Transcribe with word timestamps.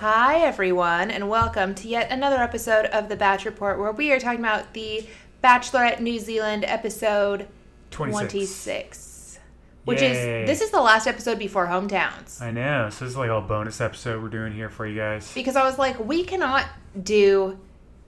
Hi, 0.00 0.42
everyone, 0.42 1.10
and 1.10 1.28
welcome 1.28 1.74
to 1.74 1.88
yet 1.88 2.12
another 2.12 2.36
episode 2.36 2.86
of 2.86 3.08
the 3.08 3.16
Batch 3.16 3.44
Report 3.44 3.80
where 3.80 3.90
we 3.90 4.12
are 4.12 4.20
talking 4.20 4.38
about 4.38 4.72
the 4.72 5.04
Bachelorette 5.42 5.98
New 5.98 6.20
Zealand 6.20 6.64
episode 6.64 7.48
26. 7.90 8.30
26. 8.30 9.38
Which 9.86 10.00
Yay. 10.00 10.42
is, 10.42 10.48
this 10.48 10.60
is 10.60 10.70
the 10.70 10.80
last 10.80 11.08
episode 11.08 11.36
before 11.36 11.66
hometowns. 11.66 12.40
I 12.40 12.52
know. 12.52 12.90
So 12.90 13.06
this 13.06 13.14
is 13.14 13.16
like 13.16 13.28
a 13.28 13.40
bonus 13.40 13.80
episode 13.80 14.22
we're 14.22 14.28
doing 14.28 14.52
here 14.52 14.70
for 14.70 14.86
you 14.86 14.94
guys. 14.94 15.34
Because 15.34 15.56
I 15.56 15.64
was 15.64 15.80
like, 15.80 15.98
we 15.98 16.22
cannot 16.22 16.66
do 17.02 17.58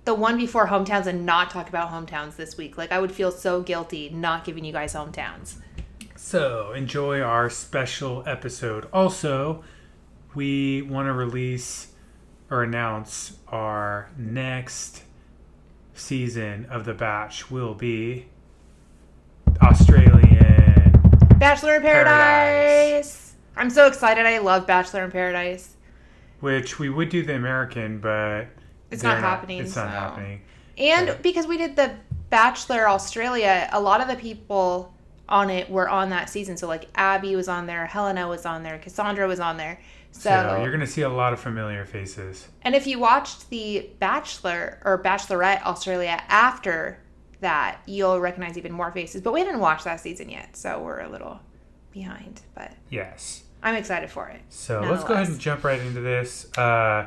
the 0.05 0.15
one 0.15 0.37
before 0.37 0.69
hometowns 0.69 1.07
and 1.07 1.27
not 1.27 1.51
talk 1.51 1.69
about 1.69 1.91
hometowns 1.91 2.37
this 2.37 2.57
week. 2.57 2.79
Like, 2.79 2.93
I 2.93 3.01
would 3.01 3.11
feel 3.11 3.33
so 3.33 3.63
guilty 3.63 4.11
not 4.11 4.45
giving 4.45 4.65
you 4.65 4.73
guys 4.73 4.95
hometowns. 4.95 5.57
So 6.15 6.71
enjoy 6.71 7.21
our 7.21 7.51
special 7.51 8.23
episode. 8.29 8.87
Also, 8.93 9.65
we 10.35 10.83
want 10.83 11.07
to 11.07 11.13
release 11.13 11.89
or 12.51 12.63
announce 12.63 13.37
our 13.49 14.11
next 14.17 15.03
season 15.95 16.67
of 16.71 16.85
The 16.85 16.95
Batch 16.95 17.51
will 17.51 17.75
be 17.75 18.27
Australian. 19.63 20.93
Bachelor 21.39 21.77
in 21.77 21.83
Paradise! 21.83 22.11
Paradise. 22.13 23.35
I'm 23.57 23.71
so 23.71 23.87
excited. 23.87 24.27
I 24.27 24.39
love 24.39 24.67
Bachelor 24.67 25.05
in 25.05 25.11
Paradise. 25.11 25.77
Which 26.41 26.79
we 26.79 26.89
would 26.89 27.09
do 27.09 27.23
the 27.23 27.35
American, 27.35 27.99
but 27.99 28.47
It's 28.91 29.03
they're 29.03 29.13
not 29.13 29.21
happening, 29.21 29.61
It's 29.61 29.77
not 29.77 29.87
so. 29.87 29.91
happening. 29.91 30.41
And 30.79 31.09
Right. 31.09 31.23
because 31.23 31.47
we 31.47 31.59
did 31.59 31.77
the 31.77 31.93
Bachelor 32.31 32.89
Australia, 32.89 33.69
a 33.73 33.81
lot 33.81 34.01
of 34.01 34.09
the 34.09 34.17
people 34.17 34.95
on 35.29 35.51
it 35.51 35.69
were 35.71 35.89
on 35.89 36.11
that 36.11 36.29
season. 36.31 36.57
So 36.57 36.67
like 36.67 36.89
Abby 36.95 37.37
was 37.37 37.49
on 37.49 37.67
there, 37.67 37.87
Helena 37.87 38.27
was 38.29 38.47
on 38.47 38.63
there, 38.63 38.79
Cassandra 38.79 39.27
was 39.29 39.41
on 39.41 39.57
there. 39.57 39.79
So, 40.13 40.31
So, 40.31 40.63
you're 40.63 40.73
gonna 40.73 40.87
see 40.87 41.03
a 41.03 41.09
lot 41.09 41.33
of 41.33 41.41
familiar 41.41 41.85
faces. 41.87 42.49
and 42.63 42.75
if 42.75 42.87
you 42.87 42.99
watched 42.99 43.49
the 43.51 43.91
Bachelor 44.01 44.79
or 44.85 45.03
Bachelorette 45.03 45.63
Australia 45.65 46.21
after 46.29 46.99
that, 47.41 47.79
you'll 47.87 48.21
recognize 48.21 48.59
even 48.59 48.73
more 48.73 48.91
faces. 48.93 49.23
But 49.23 49.33
we 49.33 49.41
haven't 49.41 49.61
watched 49.61 49.85
that 49.85 50.01
season 50.01 50.29
yet, 50.29 50.57
so 50.57 50.79
we're 50.81 51.01
a 51.01 51.09
little 51.09 51.41
behind. 51.93 52.43
But 52.55 52.73
Yes. 52.91 53.45
I'm 53.63 53.75
excited 53.75 54.11
for 54.11 54.29
it. 54.29 54.41
So 54.49 54.81
let's 54.81 55.05
go 55.05 55.15
ahead 55.15 55.29
and 55.29 55.39
jump 55.39 55.65
right 55.65 55.81
into 55.81 56.01
this. 56.01 56.51
Uh, 56.57 57.07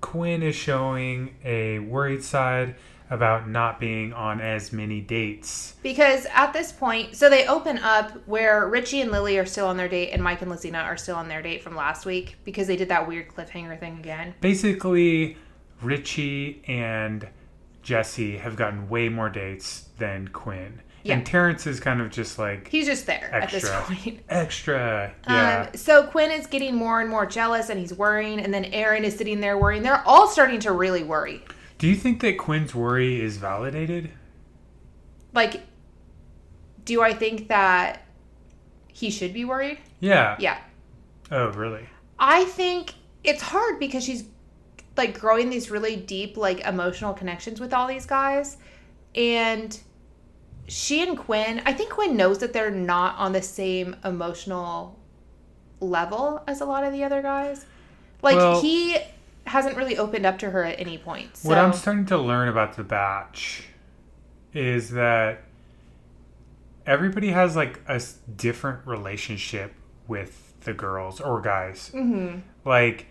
Quinn 0.00 0.42
is 0.42 0.54
showing 0.54 1.34
a 1.44 1.78
worried 1.80 2.22
side 2.22 2.74
about 3.10 3.48
not 3.48 3.80
being 3.80 4.12
on 4.12 4.40
as 4.40 4.72
many 4.72 5.00
dates. 5.00 5.74
Because 5.82 6.26
at 6.32 6.52
this 6.52 6.70
point, 6.70 7.16
so 7.16 7.28
they 7.28 7.46
open 7.46 7.78
up 7.78 8.12
where 8.26 8.68
Richie 8.68 9.00
and 9.00 9.10
Lily 9.10 9.36
are 9.36 9.46
still 9.46 9.66
on 9.66 9.76
their 9.76 9.88
date 9.88 10.10
and 10.10 10.22
Mike 10.22 10.40
and 10.42 10.50
Lesina 10.50 10.84
are 10.84 10.96
still 10.96 11.16
on 11.16 11.28
their 11.28 11.42
date 11.42 11.62
from 11.62 11.74
last 11.74 12.06
week 12.06 12.36
because 12.44 12.68
they 12.68 12.76
did 12.76 12.88
that 12.88 13.06
weird 13.08 13.28
cliffhanger 13.28 13.78
thing 13.78 13.98
again. 13.98 14.34
Basically, 14.40 15.36
Richie 15.82 16.62
and 16.68 17.28
Jesse 17.82 18.36
have 18.36 18.54
gotten 18.56 18.88
way 18.88 19.08
more 19.08 19.28
dates 19.28 19.88
than 19.98 20.28
Quinn. 20.28 20.80
Yeah. 21.02 21.14
And 21.14 21.26
Terrence 21.26 21.66
is 21.66 21.80
kind 21.80 22.00
of 22.00 22.10
just 22.10 22.38
like 22.38 22.68
He's 22.68 22.86
just 22.86 23.06
there 23.06 23.30
at 23.32 23.50
this 23.50 23.64
extra. 23.64 23.82
point. 23.82 24.20
Extra. 24.28 25.14
Yeah. 25.26 25.68
Um, 25.72 25.76
so 25.76 26.04
Quinn 26.04 26.30
is 26.30 26.46
getting 26.46 26.74
more 26.74 27.00
and 27.00 27.08
more 27.08 27.24
jealous 27.24 27.70
and 27.70 27.80
he's 27.80 27.94
worrying, 27.94 28.38
and 28.38 28.52
then 28.52 28.66
Aaron 28.66 29.02
is 29.04 29.16
sitting 29.16 29.40
there 29.40 29.56
worrying. 29.56 29.82
They're 29.82 30.06
all 30.06 30.28
starting 30.28 30.60
to 30.60 30.72
really 30.72 31.02
worry. 31.02 31.42
Do 31.80 31.88
you 31.88 31.94
think 31.96 32.20
that 32.20 32.36
Quinn's 32.36 32.74
worry 32.74 33.22
is 33.22 33.38
validated? 33.38 34.10
Like, 35.32 35.62
do 36.84 37.00
I 37.00 37.14
think 37.14 37.48
that 37.48 38.02
he 38.88 39.10
should 39.10 39.32
be 39.32 39.46
worried? 39.46 39.78
Yeah. 39.98 40.36
Yeah. 40.38 40.58
Oh, 41.30 41.48
really? 41.52 41.88
I 42.18 42.44
think 42.44 42.92
it's 43.24 43.40
hard 43.40 43.78
because 43.78 44.04
she's 44.04 44.24
like 44.98 45.18
growing 45.18 45.48
these 45.48 45.70
really 45.70 45.96
deep, 45.96 46.36
like 46.36 46.60
emotional 46.66 47.14
connections 47.14 47.60
with 47.60 47.72
all 47.72 47.86
these 47.88 48.04
guys. 48.04 48.58
And 49.14 49.80
she 50.68 51.02
and 51.02 51.16
Quinn, 51.16 51.62
I 51.64 51.72
think 51.72 51.92
Quinn 51.92 52.14
knows 52.14 52.40
that 52.40 52.52
they're 52.52 52.70
not 52.70 53.16
on 53.16 53.32
the 53.32 53.40
same 53.40 53.96
emotional 54.04 54.98
level 55.80 56.42
as 56.46 56.60
a 56.60 56.66
lot 56.66 56.84
of 56.84 56.92
the 56.92 57.04
other 57.04 57.22
guys. 57.22 57.64
Like 58.20 58.36
Well- 58.36 58.60
he 58.60 58.98
hasn't 59.50 59.76
really 59.76 59.96
opened 59.98 60.24
up 60.26 60.38
to 60.38 60.50
her 60.50 60.64
at 60.64 60.78
any 60.80 60.96
point. 60.98 61.36
So 61.36 61.48
What 61.48 61.58
I'm 61.58 61.72
starting 61.72 62.06
to 62.06 62.18
learn 62.18 62.48
about 62.48 62.76
the 62.76 62.84
batch 62.84 63.64
is 64.54 64.90
that 64.90 65.42
everybody 66.86 67.30
has 67.30 67.56
like 67.56 67.80
a 67.88 68.00
different 68.36 68.86
relationship 68.86 69.74
with 70.08 70.54
the 70.60 70.72
girls 70.72 71.20
or 71.20 71.40
guys. 71.40 71.90
Mhm. 71.94 72.42
Like, 72.64 73.06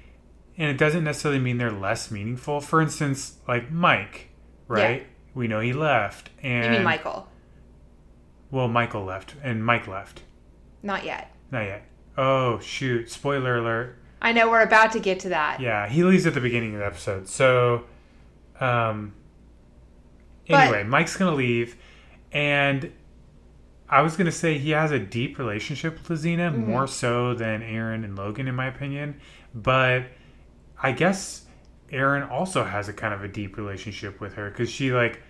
and 0.57 0.69
it 0.69 0.77
doesn't 0.77 1.03
necessarily 1.03 1.39
mean 1.39 1.57
they're 1.57 1.71
less 1.71 2.11
meaningful. 2.11 2.61
For 2.61 2.81
instance, 2.81 3.37
like 3.47 3.71
Mike, 3.71 4.29
right? 4.67 5.07
We 5.33 5.47
know 5.47 5.59
he 5.59 5.73
left, 5.73 6.29
and 6.41 6.65
you 6.65 6.71
mean 6.71 6.83
Michael? 6.83 7.27
Well, 8.51 8.67
Michael 8.67 9.05
left, 9.05 9.35
and 9.43 9.63
Mike 9.65 9.87
left. 9.87 10.23
Not 10.81 11.05
yet. 11.05 11.33
Not 11.51 11.65
yet. 11.65 11.83
Oh 12.17 12.59
shoot! 12.59 13.09
Spoiler 13.09 13.57
alert. 13.57 13.95
I 14.21 14.31
know 14.33 14.49
we're 14.49 14.61
about 14.61 14.91
to 14.93 14.99
get 14.99 15.19
to 15.21 15.29
that. 15.29 15.59
Yeah, 15.59 15.87
he 15.87 16.03
leaves 16.03 16.25
at 16.25 16.33
the 16.33 16.41
beginning 16.41 16.73
of 16.73 16.79
the 16.79 16.85
episode. 16.85 17.27
So, 17.27 17.85
um, 18.59 19.13
But- 20.47 20.55
anyway, 20.63 20.83
Mike's 20.83 21.15
gonna 21.15 21.35
leave, 21.35 21.75
and 22.31 22.91
I 23.89 24.01
was 24.01 24.17
gonna 24.17 24.31
say 24.31 24.57
he 24.57 24.71
has 24.71 24.91
a 24.91 24.99
deep 24.99 25.37
relationship 25.39 25.93
with 25.97 26.19
Lesina, 26.19 26.51
Mm-hmm. 26.51 26.69
more 26.69 26.87
so 26.87 27.33
than 27.33 27.61
Aaron 27.63 28.03
and 28.03 28.17
Logan, 28.17 28.47
in 28.47 28.55
my 28.55 28.67
opinion. 28.67 29.19
But 29.53 30.03
I 30.81 30.91
guess 30.91 31.45
Aaron 31.91 32.23
also 32.23 32.63
has 32.63 32.87
a 32.89 32.93
kind 32.93 33.13
of 33.13 33.23
a 33.23 33.27
deep 33.27 33.57
relationship 33.57 34.19
with 34.19 34.33
her 34.35 34.49
because 34.49 34.69
she 34.69 34.91
like 34.91 35.21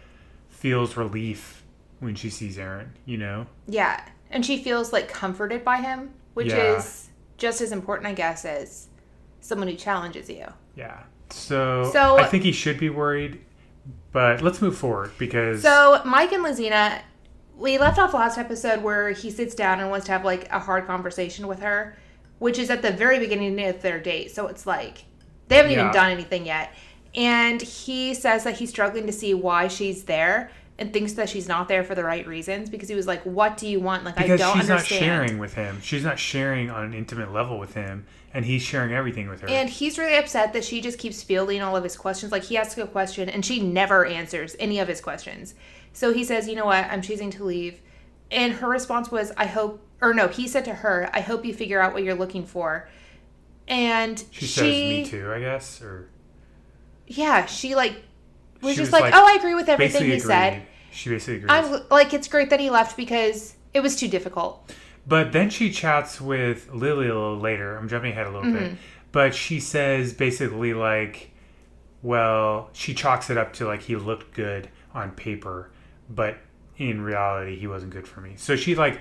feels 0.49 0.97
relief 0.97 1.63
when 1.99 2.15
she 2.15 2.29
sees 2.29 2.57
Aaron. 2.57 2.91
You 3.05 3.17
know? 3.17 3.47
Yeah. 3.67 4.03
And 4.31 4.45
she 4.45 4.61
feels 4.61 4.91
like 4.93 5.07
comforted 5.09 5.63
by 5.63 5.77
him, 5.77 6.09
which 6.33 6.47
Yeah. 6.47 6.75
is 6.77 7.09
just 7.39 7.61
as 7.61 7.71
important, 7.71 8.07
I 8.07 8.13
guess, 8.13 8.45
as 8.45 8.87
someone 9.41 9.67
who 9.67 9.75
challenges 9.75 10.29
you. 10.29 10.45
Yeah. 10.75 10.99
So, 11.31 11.89
So- 11.91 12.17
I 12.17 12.25
think 12.25 12.43
he 12.43 12.51
should 12.51 12.79
be 12.79 12.89
worried. 12.89 13.39
But 14.11 14.41
let's 14.41 14.61
move 14.61 14.75
forward 14.75 15.11
because 15.19 15.61
So 15.61 16.01
Mike 16.03 16.31
and 16.31 16.43
Lesina, 16.43 17.01
we 17.57 17.77
left 17.77 17.99
off 17.99 18.13
last 18.13 18.37
episode 18.39 18.81
where 18.81 19.11
he 19.11 19.29
sits 19.29 19.53
down 19.53 19.79
and 19.79 19.89
wants 19.91 20.07
to 20.07 20.11
have 20.11 20.25
like 20.25 20.49
a 20.51 20.57
hard 20.59 20.87
conversation 20.87 21.45
with 21.47 21.59
her, 21.59 21.95
which 22.39 22.57
is 22.57 22.69
at 22.71 22.81
the 22.81 22.91
very 22.91 23.19
beginning 23.19 23.59
of 23.67 23.81
their 23.83 23.99
date. 23.99 24.31
So 24.31 24.47
it's 24.47 24.65
like 24.65 25.05
they 25.47 25.57
haven't 25.57 25.71
even 25.73 25.91
done 25.91 26.11
anything 26.11 26.45
yet. 26.45 26.73
And 27.13 27.61
he 27.61 28.13
says 28.15 28.43
that 28.45 28.57
he's 28.57 28.69
struggling 28.71 29.05
to 29.05 29.11
see 29.11 29.33
why 29.35 29.67
she's 29.67 30.03
there 30.05 30.49
and 30.79 30.93
thinks 30.93 31.13
that 31.13 31.29
she's 31.29 31.47
not 31.47 31.67
there 31.67 31.83
for 31.83 31.93
the 31.93 32.03
right 32.03 32.25
reasons 32.25 32.69
because 32.69 32.87
he 32.87 32.95
was 32.95 33.05
like, 33.05 33.21
What 33.23 33.57
do 33.57 33.67
you 33.67 33.79
want? 33.79 34.05
Like 34.05 34.15
because 34.15 34.41
I 34.41 34.45
don't 34.45 34.59
she's 34.59 34.69
understand. 34.69 35.01
not 35.01 35.07
sharing 35.07 35.37
with 35.37 35.53
him. 35.53 35.81
She's 35.81 36.03
not 36.03 36.17
sharing 36.17 36.69
on 36.69 36.85
an 36.85 36.93
intimate 36.93 37.31
level 37.31 37.59
with 37.59 37.73
him, 37.73 38.05
and 38.33 38.45
he's 38.45 38.61
sharing 38.61 38.93
everything 38.93 39.27
with 39.27 39.41
her. 39.41 39.49
And 39.49 39.69
he's 39.69 39.99
really 39.99 40.15
upset 40.15 40.53
that 40.53 40.63
she 40.63 40.79
just 40.81 40.97
keeps 40.97 41.21
fielding 41.21 41.61
all 41.61 41.75
of 41.75 41.83
his 41.83 41.97
questions. 41.97 42.31
Like 42.31 42.43
he 42.43 42.57
asks 42.57 42.77
a 42.77 42.87
question 42.87 43.29
and 43.29 43.45
she 43.45 43.61
never 43.61 44.05
answers 44.05 44.55
any 44.57 44.79
of 44.79 44.87
his 44.87 45.01
questions. 45.01 45.53
So 45.91 46.13
he 46.13 46.23
says, 46.23 46.47
"You 46.47 46.55
know 46.55 46.65
what? 46.65 46.85
I'm 46.85 47.01
choosing 47.01 47.29
to 47.31 47.43
leave." 47.43 47.81
And 48.31 48.53
her 48.53 48.69
response 48.69 49.11
was, 49.11 49.33
"I 49.35 49.45
hope," 49.45 49.85
or 50.01 50.13
no, 50.13 50.29
he 50.29 50.47
said 50.47 50.63
to 50.65 50.75
her, 50.75 51.09
"I 51.13 51.19
hope 51.19 51.45
you 51.45 51.53
figure 51.53 51.81
out 51.81 51.93
what 51.93 52.03
you're 52.03 52.15
looking 52.15 52.45
for." 52.45 52.87
And 53.67 54.17
she, 54.31 54.45
she, 54.45 54.47
says, 54.47 54.63
"Me 54.63 55.05
too," 55.05 55.31
I 55.31 55.39
guess, 55.41 55.81
or 55.81 56.09
yeah, 57.05 57.45
she 57.47 57.75
like 57.75 58.03
was 58.61 58.73
She 58.73 58.77
just 58.77 58.91
was 58.91 59.01
like, 59.01 59.13
like- 59.13 59.13
"Oh, 59.15 59.25
I 59.27 59.35
agree 59.37 59.55
with 59.55 59.69
everything 59.69 60.05
he 60.05 60.19
said." 60.19 60.63
She 60.91 61.09
basically 61.09 61.35
agrees. 61.35 61.51
I'm 61.51 61.83
like, 61.89 62.13
it's 62.13 62.27
great 62.27 62.49
that 62.49 62.59
he 62.59 62.69
left 62.69 62.97
because 62.97 63.55
it 63.73 63.81
was 63.81 63.95
too 63.95 64.07
difficult. 64.07 64.71
But 65.07 65.31
then 65.31 65.49
she 65.49 65.71
chats 65.71 66.19
with 66.19 66.69
Lily 66.73 67.07
a 67.07 67.13
little 67.13 67.37
later. 67.39 67.77
I'm 67.77 67.87
jumping 67.87 68.11
ahead 68.11 68.27
a 68.27 68.31
little 68.31 68.43
Mm-hmm. 68.51 68.69
bit. 68.69 68.77
But 69.11 69.33
she 69.35 69.59
says 69.59 70.13
basically 70.13 70.73
like, 70.73 71.31
well, 72.01 72.69
she 72.73 72.93
chalks 72.93 73.29
it 73.29 73.37
up 73.37 73.53
to 73.53 73.65
like 73.67 73.81
he 73.83 73.95
looked 73.95 74.33
good 74.33 74.69
on 74.93 75.11
paper, 75.11 75.71
but 76.09 76.37
in 76.77 77.01
reality 77.01 77.57
he 77.57 77.67
wasn't 77.67 77.91
good 77.91 78.07
for 78.07 78.21
me. 78.21 78.33
So 78.37 78.55
she 78.55 78.75
like 78.75 78.99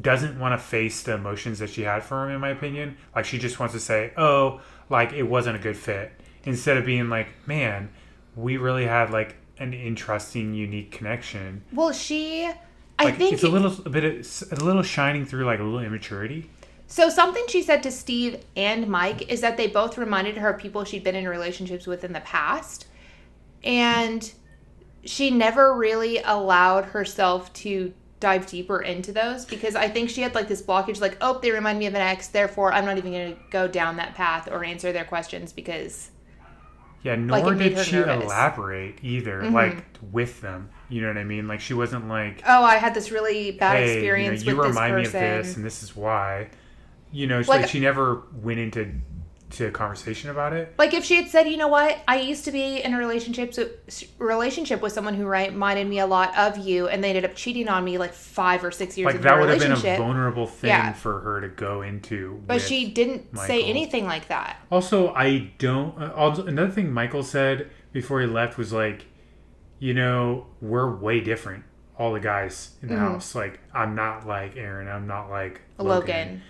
doesn't 0.00 0.38
want 0.38 0.58
to 0.58 0.64
face 0.64 1.02
the 1.02 1.14
emotions 1.14 1.60
that 1.60 1.70
she 1.70 1.82
had 1.82 2.02
for 2.02 2.24
him 2.24 2.34
in 2.34 2.40
my 2.40 2.50
opinion. 2.50 2.96
Like 3.14 3.24
she 3.24 3.38
just 3.38 3.58
wants 3.60 3.74
to 3.74 3.80
say, 3.80 4.12
"Oh, 4.16 4.60
like 4.90 5.12
it 5.12 5.22
wasn't 5.24 5.56
a 5.56 5.60
good 5.60 5.76
fit." 5.76 6.12
Instead 6.44 6.76
of 6.76 6.84
being 6.84 7.08
like, 7.08 7.28
"Man, 7.46 7.90
we 8.36 8.56
really 8.56 8.86
had 8.86 9.10
like 9.10 9.36
an 9.58 9.72
interesting, 9.72 10.54
unique 10.54 10.90
connection." 10.90 11.62
Well, 11.72 11.92
she, 11.92 12.50
I 12.98 13.10
think 13.10 13.32
it's 13.32 13.42
a 13.42 13.48
little 13.48 13.72
a 13.84 13.90
bit 13.90 14.04
of, 14.04 14.52
a 14.52 14.64
little 14.64 14.82
shining 14.82 15.26
through 15.26 15.44
like 15.44 15.60
a 15.60 15.62
little 15.62 15.80
immaturity. 15.80 16.50
So 16.86 17.08
something 17.08 17.44
she 17.48 17.62
said 17.62 17.82
to 17.84 17.90
Steve 17.90 18.44
and 18.56 18.88
Mike 18.88 19.30
is 19.30 19.40
that 19.40 19.56
they 19.56 19.66
both 19.66 19.98
reminded 19.98 20.36
her 20.36 20.50
of 20.50 20.60
people 20.60 20.84
she'd 20.84 21.02
been 21.02 21.16
in 21.16 21.26
relationships 21.26 21.86
with 21.86 22.04
in 22.04 22.12
the 22.12 22.20
past. 22.20 22.86
And 23.64 24.30
she 25.04 25.30
never 25.30 25.74
really 25.74 26.18
allowed 26.18 26.84
herself 26.86 27.52
to 27.54 27.92
dive 28.20 28.46
deeper 28.46 28.80
into 28.80 29.12
those 29.12 29.44
because 29.44 29.74
I 29.74 29.88
think 29.88 30.08
she 30.08 30.20
had 30.20 30.34
like 30.34 30.48
this 30.48 30.62
blockage, 30.62 31.00
like, 31.00 31.16
oh, 31.20 31.38
they 31.40 31.50
remind 31.50 31.78
me 31.78 31.86
of 31.86 31.94
an 31.94 32.00
ex, 32.00 32.28
therefore 32.28 32.72
I'm 32.72 32.84
not 32.84 32.96
even 32.96 33.12
going 33.12 33.34
to 33.34 33.40
go 33.50 33.66
down 33.66 33.96
that 33.96 34.14
path 34.14 34.48
or 34.50 34.64
answer 34.64 34.92
their 34.92 35.04
questions 35.04 35.52
because. 35.52 36.10
Yeah, 37.04 37.14
nor 37.16 37.52
made 37.54 37.76
did 37.76 37.86
she 37.86 37.96
nervous. 37.96 38.24
elaborate 38.24 38.98
either, 39.02 39.42
Mhm. 39.42 39.52
like 39.52 39.84
with 40.10 40.40
them. 40.40 40.70
You 40.88 41.02
know 41.02 41.08
what 41.08 41.18
I 41.18 41.24
mean? 41.24 41.46
Like 41.46 41.60
she 41.60 41.74
wasn't 41.74 42.08
like, 42.08 42.42
Oh, 42.46 42.64
I 42.64 42.76
had 42.76 42.94
this 42.94 43.10
really 43.12 43.52
bad 43.52 43.76
hey, 43.76 43.92
experience 43.94 44.42
you, 44.42 44.46
know, 44.46 44.52
you 44.52 44.58
with 44.58 44.66
this 44.68 44.74
remind 44.76 44.96
me 44.96 45.04
of 45.06 45.12
this, 45.12 45.56
and 45.56 45.64
this 45.64 45.82
is 45.82 45.94
why. 45.94 46.48
You 47.12 47.26
know, 47.28 47.38
Like- 47.38 47.48
like 47.48 47.68
she 47.68 47.78
never 47.78 48.22
went 48.32 48.58
into 48.58 48.88
to 49.54 49.66
a 49.66 49.70
conversation 49.70 50.30
about 50.30 50.52
it. 50.52 50.74
Like 50.78 50.94
if 50.94 51.04
she 51.04 51.16
had 51.16 51.28
said, 51.28 51.48
you 51.48 51.56
know 51.56 51.68
what, 51.68 51.98
I 52.06 52.20
used 52.20 52.44
to 52.44 52.52
be 52.52 52.82
in 52.82 52.94
a 52.94 52.98
relationship 52.98 53.54
relationship 54.18 54.80
with 54.82 54.92
someone 54.92 55.14
who 55.14 55.26
reminded 55.26 55.86
me 55.88 55.98
a 56.00 56.06
lot 56.06 56.36
of 56.36 56.58
you, 56.58 56.88
and 56.88 57.02
they 57.02 57.08
ended 57.10 57.24
up 57.24 57.34
cheating 57.34 57.68
on 57.68 57.84
me 57.84 57.98
like 57.98 58.12
five 58.12 58.64
or 58.64 58.70
six 58.70 58.96
years 58.98 59.08
ago. 59.14 59.16
Like 59.18 59.22
that 59.22 59.40
would 59.40 59.48
have 59.48 59.58
been 59.58 59.72
a 59.72 59.96
vulnerable 59.96 60.46
thing 60.46 60.68
Yeah. 60.68 60.92
for 60.92 61.20
her 61.20 61.40
to 61.40 61.48
go 61.48 61.82
into. 61.82 62.42
but 62.46 62.60
she 62.60 62.90
didn't 62.90 63.36
say 63.38 63.64
anything 63.64 64.04
like 64.06 64.28
that. 64.28 64.56
Also, 64.70 65.12
I 65.14 65.50
don't. 65.58 66.00
Uh, 66.00 66.12
also, 66.14 66.46
another 66.46 66.70
thing 66.70 66.92
Michael 66.92 67.22
said 67.22 67.70
before 67.92 68.20
he 68.20 68.26
left 68.26 68.58
was 68.58 68.72
like, 68.72 69.06
you 69.78 69.94
know, 69.94 70.46
we're 70.60 70.94
way 70.94 71.20
different. 71.20 71.64
All 71.96 72.12
the 72.12 72.20
guys 72.20 72.72
in 72.82 72.88
the 72.88 72.94
Mhm. 72.96 72.98
house, 72.98 73.34
like, 73.36 73.60
I'm 73.72 73.94
not 73.94 74.26
like 74.26 74.56
Aaron. 74.56 74.88
I'm 74.88 75.06
not 75.06 75.30
like 75.30 75.60
Logan. 75.78 76.42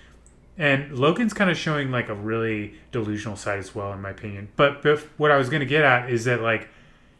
And 0.56 0.96
Logan's 0.96 1.32
kind 1.32 1.50
of 1.50 1.56
showing 1.56 1.90
like 1.90 2.08
a 2.08 2.14
really 2.14 2.74
delusional 2.92 3.36
side 3.36 3.58
as 3.58 3.74
well, 3.74 3.92
in 3.92 4.00
my 4.00 4.10
opinion. 4.10 4.48
But, 4.56 4.82
but 4.82 5.00
what 5.16 5.30
I 5.30 5.36
was 5.36 5.48
going 5.48 5.60
to 5.60 5.66
get 5.66 5.82
at 5.82 6.08
is 6.08 6.24
that 6.24 6.40
like 6.40 6.68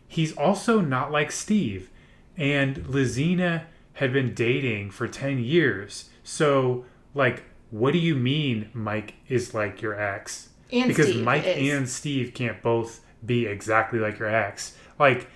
he's 0.07 0.37
also 0.37 0.81
not 0.81 1.11
like 1.11 1.33
Steve, 1.33 1.91
and 2.37 2.77
Lizina 2.85 3.65
had 3.95 4.13
been 4.13 4.35
dating 4.35 4.91
for 4.91 5.09
ten 5.09 5.39
years. 5.39 6.11
So 6.23 6.85
like, 7.15 7.45
what 7.71 7.93
do 7.93 7.99
you 7.99 8.15
mean 8.15 8.71
Mike 8.73 9.15
is 9.29 9.55
like 9.55 9.83
your 9.83 10.01
ex? 10.01 10.51
And 10.73 10.89
because 10.89 11.09
Steve 11.09 11.25
Mike 11.25 11.45
is. 11.45 11.73
and 11.73 11.89
Steve 11.89 12.35
can't 12.35 12.63
both 12.63 13.01
be 13.25 13.47
exactly 13.47 13.99
like 13.99 14.19
your 14.19 14.29
ex. 14.29 14.77
Like 14.99 15.29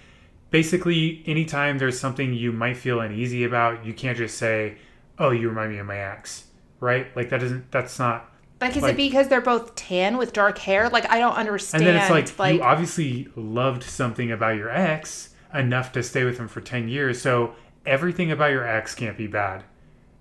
basically 0.50 1.22
anytime 1.26 1.78
there's 1.78 1.98
something 1.98 2.32
you 2.32 2.52
might 2.52 2.76
feel 2.76 3.00
uneasy 3.00 3.44
about, 3.44 3.84
you 3.84 3.92
can't 3.92 4.16
just 4.16 4.38
say, 4.38 4.76
"Oh, 5.18 5.30
you 5.30 5.48
remind 5.48 5.72
me 5.72 5.78
of 5.78 5.86
my 5.86 5.98
ex." 5.98 6.44
Right? 6.80 7.14
Like 7.16 7.30
that 7.30 7.40
doesn't 7.40 7.70
that's 7.72 7.98
not 7.98 8.30
Like, 8.60 8.76
is 8.76 8.82
like- 8.82 8.94
it 8.94 8.96
because 8.96 9.28
they're 9.28 9.40
both 9.40 9.74
tan 9.74 10.16
with 10.16 10.32
dark 10.32 10.58
hair? 10.58 10.88
Like, 10.88 11.10
I 11.10 11.18
don't 11.18 11.34
understand. 11.36 11.82
And 11.82 11.88
then 11.96 12.18
it's 12.18 12.38
like, 12.38 12.54
you 12.54 12.62
obviously 12.62 13.28
loved 13.36 13.82
something 13.82 14.30
about 14.32 14.56
your 14.56 14.70
ex 14.70 15.30
enough 15.54 15.92
to 15.92 16.02
stay 16.02 16.24
with 16.24 16.38
him 16.38 16.46
for 16.48 16.60
10 16.60 16.88
years. 16.88 17.20
So 17.20 17.54
everything 17.86 18.30
about 18.30 18.50
your 18.50 18.66
ex 18.66 18.94
can't 18.94 19.16
be 19.16 19.26
bad, 19.26 19.64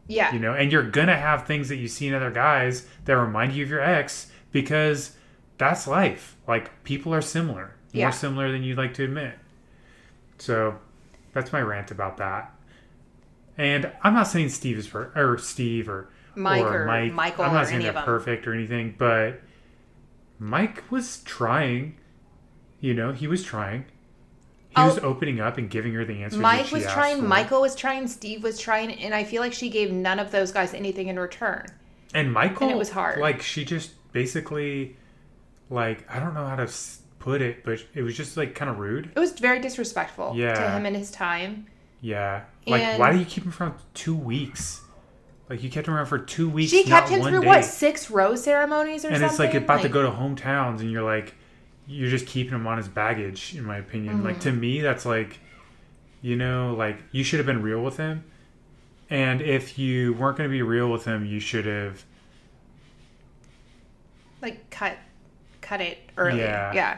yeah, 0.07 0.33
you 0.33 0.39
know? 0.39 0.53
And 0.53 0.71
you're 0.71 0.89
going 0.89 1.07
to 1.07 1.15
have 1.17 1.45
things 1.45 1.67
that 1.69 1.75
you 1.77 1.87
see 1.87 2.07
in 2.07 2.13
other 2.13 2.31
guys 2.31 2.87
that 3.05 3.13
remind 3.17 3.53
you 3.53 3.63
of 3.63 3.69
your 3.69 3.81
ex 3.81 4.31
because 4.51 5.15
that's 5.57 5.85
life. 5.87 6.37
Like 6.47 6.83
people 6.83 7.13
are 7.13 7.21
similar, 7.21 7.75
Yeah. 7.91 8.05
more 8.05 8.11
similar 8.13 8.51
than 8.51 8.63
you'd 8.63 8.77
like 8.77 8.93
to 8.95 9.03
admit. 9.03 9.33
So 10.37 10.77
that's 11.33 11.51
my 11.51 11.61
rant 11.61 11.91
about 11.91 12.17
that. 12.17 12.53
And 13.57 13.91
I'm 14.03 14.13
not 14.13 14.27
saying 14.27 14.49
Steve 14.49 14.77
is 14.77 14.87
per- 14.87 15.11
or 15.15 15.37
Steve 15.39 15.89
or 15.89 16.09
Mike 16.37 16.63
or 16.63 16.85
Mike. 16.85 17.13
Michael 17.13 17.45
I'm 17.45 17.53
not 17.53 17.63
or 17.63 17.67
saying 17.67 17.81
they're 17.81 17.93
perfect 17.93 18.47
or 18.47 18.53
anything, 18.53 18.95
but 18.97 19.41
Mike 20.39 20.83
was 20.91 21.21
trying. 21.23 21.95
You 22.79 22.93
know, 22.93 23.11
he 23.11 23.27
was 23.27 23.43
trying. 23.43 23.85
He 24.69 24.81
was 24.83 24.99
Oh. 24.99 25.03
opening 25.07 25.39
up 25.39 25.57
and 25.57 25.69
giving 25.69 25.93
her 25.95 26.05
the 26.05 26.21
answers. 26.21 26.39
Mike 26.39 26.71
was 26.71 26.85
trying. 26.85 27.27
Michael 27.27 27.61
was 27.61 27.75
trying, 27.75 28.07
Steve 28.07 28.43
was 28.43 28.59
trying, 28.59 28.91
and 28.93 29.15
I 29.15 29.23
feel 29.23 29.41
like 29.41 29.53
she 29.53 29.69
gave 29.69 29.91
none 29.91 30.19
of 30.19 30.29
those 30.31 30.51
guys 30.51 30.73
anything 30.73 31.07
in 31.07 31.19
return. 31.19 31.65
and 32.13 32.31
Michael. 32.31 32.67
and 32.67 32.71
it 32.71 32.77
was 32.77 32.91
hard. 32.91 33.19
Like 33.19 33.41
she 33.41 33.65
just 33.65 33.91
basically, 34.13 34.95
like 35.69 36.05
I 36.09 36.19
don't 36.19 36.33
know 36.33 36.45
how 36.45 36.55
to 36.55 36.71
put 37.19 37.41
it, 37.41 37.63
but 37.65 37.83
it 37.95 38.01
was 38.03 38.15
just 38.15 38.37
like 38.37 38.53
kind 38.55 38.69
of 38.71 38.77
rude. 38.79 39.11
It 39.15 39.19
was 39.19 39.31
very 39.33 39.59
disrespectful 39.59 40.33
Yeah. 40.35 40.53
to 40.53 40.69
him 40.71 40.85
and 40.85 40.95
his 40.95 41.11
time. 41.11 41.65
Yeah. 41.99 42.43
Like, 42.67 42.81
And- 42.83 42.99
why 42.99 43.11
do 43.11 43.17
you 43.17 43.25
keep 43.25 43.43
him 43.43 43.51
for 43.51 43.73
two 43.93 44.15
weeks? 44.15 44.81
Like 45.49 45.63
you 45.63 45.69
kept 45.69 45.87
him 45.87 45.93
around 45.93 46.07
for 46.07 46.19
two 46.19 46.49
weeks. 46.49 46.71
She 46.71 46.83
kept 46.83 47.09
him 47.09 47.21
through 47.21 47.41
day. 47.41 47.47
what 47.47 47.63
six 47.65 48.11
rose 48.11 48.43
ceremonies 48.43 49.05
or 49.05 49.09
and 49.09 49.17
something. 49.17 49.23
And 49.23 49.31
it's 49.31 49.39
like 49.39 49.53
about 49.53 49.81
to 49.83 49.89
go 49.89 50.01
to 50.03 50.09
hometowns 50.09 50.81
and 50.81 50.91
you're 50.91 51.03
like 51.03 51.35
you're 51.87 52.09
just 52.09 52.27
keeping 52.27 52.53
him 52.53 52.67
on 52.67 52.77
his 52.77 52.89
baggage 52.89 53.55
in 53.55 53.63
my 53.63 53.77
opinion 53.77 54.21
like 54.23 54.35
Mm-hmm. 54.35 54.49
to 54.49 54.51
me 54.51 54.81
that's 54.81 55.05
like 55.05 55.39
you 56.21 56.35
know 56.35 56.73
like 56.77 56.97
you 57.13 57.23
should 57.23 57.39
have 57.39 57.45
been 57.45 57.61
real 57.61 57.81
with 57.81 57.95
him 57.95 58.25
and 59.09 59.41
if 59.41 59.79
you 59.79 60.11
weren't 60.15 60.37
going 60.37 60.49
to 60.49 60.51
be 60.53 60.61
real 60.61 60.91
with 60.91 61.05
him 61.05 61.25
you 61.25 61.39
should 61.39 61.65
have 61.65 62.03
like 64.41 64.69
cut 64.69 64.97
cut 65.61 65.81
it 65.81 65.97
early. 66.17 66.39
Yeah. 66.39 66.73
Yeah. 66.73 66.97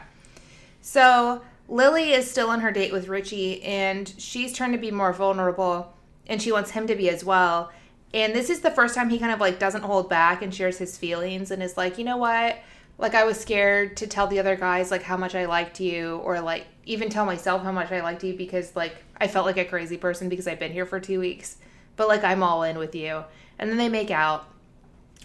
So 0.82 1.42
Lily 1.68 2.12
is 2.12 2.30
still 2.30 2.50
on 2.50 2.60
her 2.60 2.70
date 2.72 2.92
with 2.92 3.08
Richie 3.08 3.62
and 3.62 4.12
she's 4.18 4.52
trying 4.52 4.72
to 4.72 4.78
be 4.78 4.90
more 4.90 5.12
vulnerable 5.12 5.94
and 6.26 6.40
she 6.40 6.52
wants 6.52 6.70
him 6.72 6.86
to 6.86 6.94
be 6.94 7.08
as 7.08 7.24
well. 7.24 7.70
And 8.12 8.34
this 8.34 8.50
is 8.50 8.60
the 8.60 8.70
first 8.70 8.94
time 8.94 9.08
he 9.10 9.18
kind 9.18 9.32
of 9.32 9.40
like 9.40 9.58
doesn't 9.58 9.82
hold 9.82 10.08
back 10.08 10.42
and 10.42 10.54
shares 10.54 10.78
his 10.78 10.98
feelings 10.98 11.50
and 11.50 11.62
is 11.62 11.76
like, 11.76 11.98
you 11.98 12.04
know 12.04 12.16
what? 12.16 12.58
Like 12.98 13.14
I 13.14 13.24
was 13.24 13.40
scared 13.40 13.96
to 13.98 14.06
tell 14.06 14.26
the 14.26 14.38
other 14.38 14.56
guys 14.56 14.90
like 14.90 15.02
how 15.02 15.16
much 15.16 15.34
I 15.34 15.46
liked 15.46 15.80
you 15.80 16.16
or 16.18 16.40
like 16.40 16.66
even 16.84 17.08
tell 17.08 17.24
myself 17.24 17.62
how 17.62 17.72
much 17.72 17.92
I 17.92 18.00
liked 18.00 18.24
you 18.24 18.36
because 18.36 18.74
like 18.76 18.96
I 19.16 19.28
felt 19.28 19.46
like 19.46 19.56
a 19.56 19.64
crazy 19.64 19.96
person 19.96 20.28
because 20.28 20.46
I've 20.46 20.58
been 20.58 20.72
here 20.72 20.86
for 20.86 21.00
two 21.00 21.20
weeks. 21.20 21.58
But 21.96 22.08
like 22.08 22.24
I'm 22.24 22.42
all 22.42 22.62
in 22.62 22.78
with 22.78 22.94
you. 22.94 23.24
And 23.58 23.70
then 23.70 23.76
they 23.76 23.88
make 23.88 24.10
out 24.10 24.46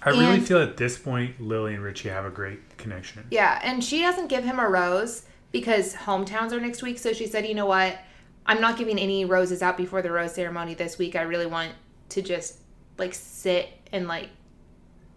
i 0.01 0.09
really 0.09 0.41
feel 0.41 0.61
at 0.61 0.75
this 0.75 0.97
point 0.97 1.39
lily 1.39 1.73
and 1.73 1.81
richie 1.81 2.09
have 2.09 2.25
a 2.25 2.29
great 2.29 2.59
connection 2.77 3.25
Yeah, 3.31 3.61
and 3.63 3.81
she 3.81 4.01
doesn't 4.01 4.27
give 4.27 4.43
him 4.43 4.59
a 4.59 4.67
rose 4.67 5.23
because 5.55 5.93
hometowns 5.93 6.51
are 6.51 6.59
next 6.59 6.83
week. 6.83 6.99
So 6.99 7.13
she 7.13 7.27
said, 7.27 7.47
you 7.47 7.55
know 7.55 7.65
what? 7.65 7.97
I'm 8.45 8.59
not 8.59 8.77
giving 8.77 8.99
any 8.99 9.23
roses 9.23 9.61
out 9.61 9.77
before 9.77 10.01
the 10.01 10.11
rose 10.11 10.33
ceremony 10.33 10.73
this 10.73 10.97
week. 10.97 11.15
I 11.15 11.21
really 11.21 11.45
want 11.45 11.71
to 12.09 12.21
just 12.21 12.57
like 12.97 13.13
sit 13.13 13.69
and 13.91 14.07
like 14.07 14.29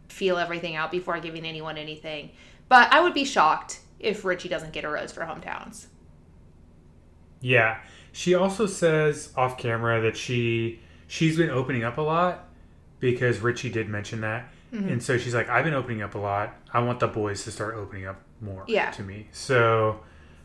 feel 0.09 0.37
everything 0.39 0.75
out 0.77 0.91
before 0.91 1.19
giving 1.21 1.45
anyone 1.45 1.77
anything. 1.79 2.31
But 2.69 2.93
I 2.93 3.01
would 3.01 3.15
be 3.15 3.25
shocked 3.25 3.81
if 4.01 4.25
Richie 4.25 4.49
doesn't 4.49 4.73
get 4.73 4.85
a 4.85 4.89
rose 4.89 5.13
for 5.13 5.23
hometowns. 5.23 5.87
yeah 7.41 7.79
she 8.13 8.35
also 8.35 8.67
says 8.67 9.33
off 9.37 9.57
camera 9.59 10.01
that 10.01 10.17
she 10.17 10.81
she's 11.07 11.37
been 11.37 11.51
opening 11.51 11.85
up 11.85 11.99
a 11.99 12.01
lot 12.01 12.49
because 13.01 13.39
richie 13.41 13.71
did 13.71 13.89
mention 13.89 14.21
that 14.23 14.49
Mm-hmm. 14.73 14.89
and 14.91 15.03
so 15.03 15.17
she's 15.17 15.35
like 15.35 15.49
i've 15.49 15.65
been 15.65 15.73
opening 15.73 16.03
up 16.03 16.15
a 16.15 16.19
lot 16.19 16.55
i 16.75 16.81
want 16.81 17.01
the 17.01 17.07
boys 17.07 17.43
to 17.45 17.51
start 17.51 17.75
opening 17.77 18.07
up 18.07 18.21
more 18.43 18.65
Yeah. 18.69 18.91
to 18.91 19.03
me 19.03 19.29
so 19.33 20.01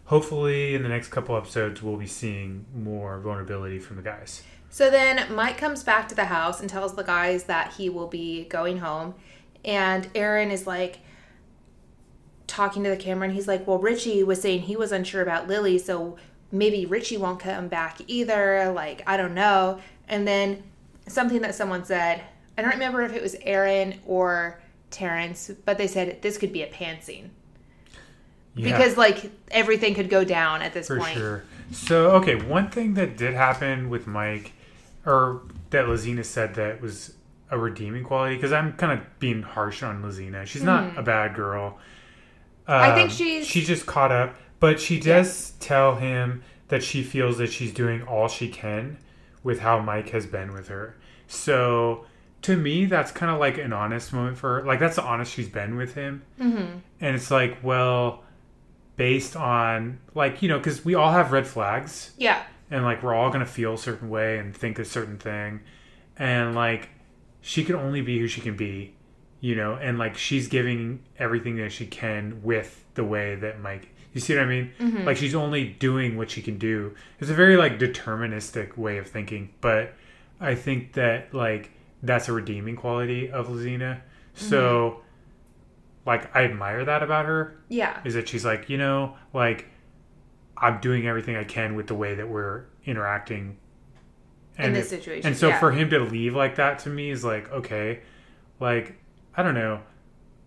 hopefully 0.06 0.76
in 0.76 0.82
the 0.84 0.88
next 0.88 1.10
couple 1.10 1.36
episodes 1.36 1.84
we'll 1.84 1.98
be 1.98 2.08
seeing 2.08 2.66
more 2.74 3.20
vulnerability 3.20 3.80
from 3.80 3.98
the 3.98 4.02
guys 4.02 4.42
So 4.74 4.90
then 4.90 5.32
Mike 5.32 5.60
comes 5.60 5.84
back 5.84 6.08
to 6.08 6.16
the 6.16 6.26
house 6.26 6.60
and 6.60 6.68
tells 6.68 6.96
the 6.96 7.04
guys 7.04 7.44
that 7.44 7.74
he 7.74 7.90
will 7.90 8.08
be 8.08 8.46
going 8.46 8.80
home. 8.80 9.14
And 9.64 10.10
Aaron 10.16 10.50
is 10.50 10.66
like 10.66 10.98
talking 12.48 12.84
to 12.84 12.90
the 12.90 12.98
camera 12.98 13.28
and 13.28 13.36
he's 13.36 13.48
like, 13.48 13.68
Well, 13.68 13.78
Richie 13.78 14.24
was 14.24 14.42
saying 14.42 14.62
he 14.62 14.76
was 14.76 14.92
unsure 14.92 15.22
about 15.22 15.48
Lily, 15.48 15.78
so 15.78 16.18
maybe 16.52 16.88
Richie 16.88 17.18
won't 17.18 17.40
come 17.40 17.68
back 17.68 18.00
either. 18.08 18.72
Like, 18.72 19.04
I 19.06 19.16
don't 19.16 19.36
know. 19.36 19.80
And 20.08 20.28
then 20.28 20.64
something 21.08 21.42
that 21.44 21.54
someone 21.54 21.86
said, 21.86 22.24
I 22.58 22.64
don't 22.64 22.72
remember 22.72 23.04
if 23.04 23.14
it 23.14 23.22
was 23.22 23.36
Aaron 23.44 24.00
or 24.08 24.60
Terrence, 24.90 25.52
but 25.66 25.78
they 25.78 25.86
said 25.86 26.24
this 26.24 26.40
could 26.40 26.52
be 26.52 26.64
a 26.64 26.68
pantsing. 26.68 27.30
Yeah, 28.56 28.72
Because 28.72 28.98
like 28.98 29.30
everything 29.52 29.94
could 29.94 30.10
go 30.10 30.24
down 30.24 30.64
at 30.64 30.74
this 30.74 30.88
point. 30.88 31.00
for 31.00 31.06
point. 31.06 31.18
sure 31.18 31.44
so 31.72 32.12
okay 32.12 32.36
one 32.36 32.70
thing 32.70 32.94
that 32.96 33.18
did 33.18 33.34
happen 33.34 33.90
with 33.90 34.06
mike 34.06 34.54
or 35.06 35.42
that 35.72 35.86
Lesina 35.86 36.24
said 36.26 36.56
that 36.56 36.82
was 36.82 37.14
a 37.52 37.58
redeeming 37.58 38.04
quality 38.04 38.36
because 38.36 38.52
i'm 38.52 38.74
kind 38.74 38.92
of 39.00 39.20
being 39.20 39.42
harsh 39.44 39.84
on 39.84 40.02
Lesina 40.02 40.46
she's 40.46 40.64
not 40.64 40.98
a 40.98 41.02
bad 41.04 41.36
girl 41.36 41.78
Hmm. 42.66 42.72
I 42.72 42.96
think 42.96 43.10
Um, 43.12 43.16
she's- 43.16 43.46
she's 43.46 43.68
just 43.68 43.86
caught 43.86 44.12
up 44.12 44.36
but 44.60 44.80
she 44.80 45.00
does 45.00 45.52
tell 45.60 45.96
him 45.96 46.42
that 46.70 46.82
she 46.82 47.04
feels 47.04 47.38
that 47.40 47.52
she's 47.52 47.74
doing 47.74 48.02
all 48.04 48.28
she 48.28 48.48
can 48.50 48.98
with 49.44 49.60
how 49.60 49.80
mike 49.80 50.10
has 50.10 50.26
been 50.26 50.54
with 50.54 50.70
her 50.70 50.96
so 51.28 52.06
to 52.42 52.56
me 52.58 52.86
that's 52.86 53.12
kind 53.12 53.32
of 53.32 53.40
like 53.40 53.58
an 53.58 53.74
honest 53.74 54.14
moment 54.14 54.38
for 54.38 54.62
her 54.62 54.66
like 54.66 54.80
that's 54.80 54.96
the 54.96 55.04
honest 55.04 55.32
she's 55.34 55.50
been 55.50 55.76
with 55.76 55.94
him 55.96 56.22
Mm-hmm. 56.40 56.78
and 57.02 57.16
it's 57.16 57.30
like 57.30 57.58
well 57.62 58.24
based 58.96 59.36
on 59.36 60.00
like 60.16 60.42
you 60.42 60.50
know 60.50 60.58
because 60.58 60.86
we 60.86 60.96
all 60.96 61.12
have 61.12 61.32
red 61.32 61.46
flags 61.48 62.12
Yeah. 62.18 62.42
And 62.74 62.84
like 62.84 63.04
we're 63.04 63.14
all 63.14 63.30
gonna 63.30 63.46
feel 63.46 63.76
a 63.76 63.78
certain 63.78 64.10
way 64.10 64.38
and 64.40 64.56
think 64.56 64.80
a 64.80 64.86
certain 64.86 65.18
thing 65.18 65.62
and 66.18 66.56
like 66.56 66.90
she 67.42 67.64
can 67.64 67.76
only 67.76 68.02
be 68.02 68.20
who 68.20 68.28
she 68.28 68.42
can 68.42 68.56
be 68.58 68.94
you 69.40 69.56
know 69.56 69.76
and 69.76 69.98
like 70.00 70.18
she's 70.18 70.48
giving 70.48 71.00
everything 71.20 71.56
that 71.58 71.72
she 71.72 71.86
can 71.86 72.42
with 72.44 72.84
the 72.96 73.04
way 73.04 73.36
that 73.36 73.60
mike 73.62 73.90
you 74.14 74.20
see 74.22 74.36
what 74.36 74.44
i 74.44 74.48
mean 74.48 74.72
Mm-hmm. 74.80 75.06
like 75.06 75.18
she's 75.18 75.36
only 75.36 75.64
doing 75.70 76.18
what 76.18 76.32
she 76.32 76.42
can 76.42 76.58
do 76.58 76.96
it's 77.20 77.30
a 77.30 77.34
very 77.34 77.58
like 77.58 77.78
deterministic 77.80 78.78
way 78.78 78.98
of 78.98 79.08
thinking 79.08 79.54
but 79.62 79.94
I 80.40 80.56
think 80.56 80.94
that 80.94 81.34
like 81.34 81.72
that's 82.02 82.28
a 82.28 82.34
redeeming 82.34 82.76
quality 82.76 83.30
of 83.32 83.48
Lesina. 83.48 84.02
So 84.34 85.02
like 86.06 86.36
I 86.36 86.44
admire 86.44 86.84
that 86.86 87.02
about 87.04 87.26
her 87.26 87.56
Yeah. 87.70 88.00
is 88.04 88.14
that 88.16 88.28
she's 88.28 88.44
like, 88.44 88.70
you 88.70 88.78
know, 88.78 89.16
like 89.34 89.68
I'm 90.58 90.80
doing 90.80 91.08
everything 91.08 91.36
I 91.36 91.44
can 91.44 91.76
with 91.76 91.88
the 91.88 91.96
way 91.96 92.16
that 92.16 92.28
we're 92.30 92.66
interacting 92.86 93.58
In 94.58 94.74
this 94.74 94.88
it- 94.88 94.98
situation, 94.98 95.28
And 95.28 95.38
so 95.38 95.50
yeah. 95.50 95.60
for 95.60 95.72
him 95.72 95.90
to 95.90 96.00
leave 96.00 96.36
like 96.36 96.56
that 96.58 96.80
to 96.80 96.90
me 96.90 97.10
is 97.10 97.24
like, 97.24 97.52
okay, 97.52 98.02
like 98.60 98.96
I 99.36 99.44
don't 99.44 99.56
know. 99.56 99.82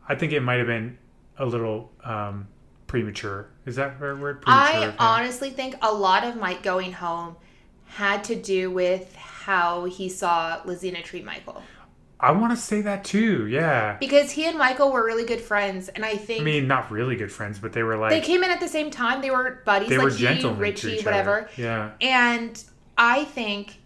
I 0.09 0.15
think 0.15 0.33
it 0.33 0.41
might 0.41 0.59
have 0.59 0.69
been 0.69 0.99
a 1.39 1.45
little 1.47 1.91
um 2.05 2.49
premature. 2.87 3.49
Is 3.67 3.77
that 3.77 3.99
the 3.99 4.07
right 4.13 4.21
word? 4.21 4.43
Premature. 4.43 4.95
I 4.99 5.19
honestly 5.19 5.51
think 5.51 5.75
a 5.83 5.93
lot 5.93 6.23
of 6.25 6.37
Mike 6.37 6.63
going 6.63 6.93
home 6.93 7.37
had 7.87 8.23
to 8.25 8.37
do 8.37 8.71
with 8.71 9.15
how 9.17 9.85
he 9.87 10.09
saw 10.09 10.61
Lesina 10.65 11.03
treat 11.03 11.25
Michael. 11.25 11.63
I 12.19 12.33
want 12.33 12.53
to 12.53 12.57
say 12.57 12.81
that 12.83 13.05
too. 13.05 13.47
Yeah. 13.47 13.97
Because 13.99 14.31
he 14.31 14.47
and 14.47 14.57
Michael 14.57 14.91
were 14.91 15.05
really 15.05 15.27
good 15.27 15.41
friends, 15.41 15.89
and 15.89 16.05
I 16.05 16.17
think 16.17 16.41
I 16.41 16.45
mean, 16.45 16.67
not 16.67 16.91
really 16.91 17.17
good 17.17 17.31
friends, 17.31 17.59
but 17.59 17.73
they 17.73 17.83
were 17.83 17.97
like 17.97 18.11
they 18.11 18.21
came 18.21 18.43
in 18.43 18.51
at 18.51 18.61
the 18.61 18.69
same 18.69 18.91
time. 18.91 19.21
They 19.21 19.31
were 19.31 19.63
buddies, 19.65 19.91
they 19.91 19.99
like 19.99 20.05
were 20.05 20.11
to 20.13 20.53
Richie, 20.53 21.03
whatever. 21.03 21.49
Yeah. 21.57 21.93
And 22.01 22.63
I 22.97 23.25
think 23.25 23.81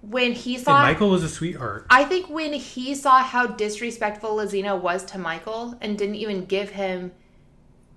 when 0.00 0.32
he 0.32 0.54
And 0.54 0.64
saw 0.64 0.82
Michael 0.82 1.10
was 1.10 1.22
a 1.22 1.28
sweetheart. 1.28 1.86
I 1.90 2.04
think 2.04 2.30
when 2.30 2.52
he 2.52 2.94
saw 2.94 3.22
how 3.22 3.46
disrespectful 3.46 4.36
Lesina 4.36 4.80
was 4.80 5.04
to 5.06 5.18
Michael 5.18 5.76
and 5.80 5.98
didn't 5.98 6.14
even 6.14 6.44
give 6.44 6.70
him 6.70 7.12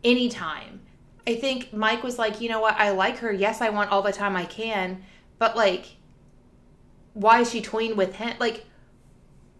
any 0.03 0.27
time, 0.27 0.81
I 1.27 1.35
think 1.35 1.71
Mike 1.71 2.03
was 2.03 2.17
like, 2.17 2.41
you 2.41 2.49
know 2.49 2.59
what, 2.59 2.75
I 2.75 2.91
like 2.91 3.19
her. 3.19 3.31
Yes, 3.31 3.61
I 3.61 3.69
want 3.69 3.91
all 3.91 4.01
the 4.01 4.11
time 4.11 4.35
I 4.35 4.45
can, 4.45 5.03
but 5.37 5.55
like, 5.55 5.97
why 7.13 7.41
is 7.41 7.51
she 7.51 7.61
toying 7.61 7.95
with 7.95 8.15
him? 8.15 8.35
Like, 8.39 8.65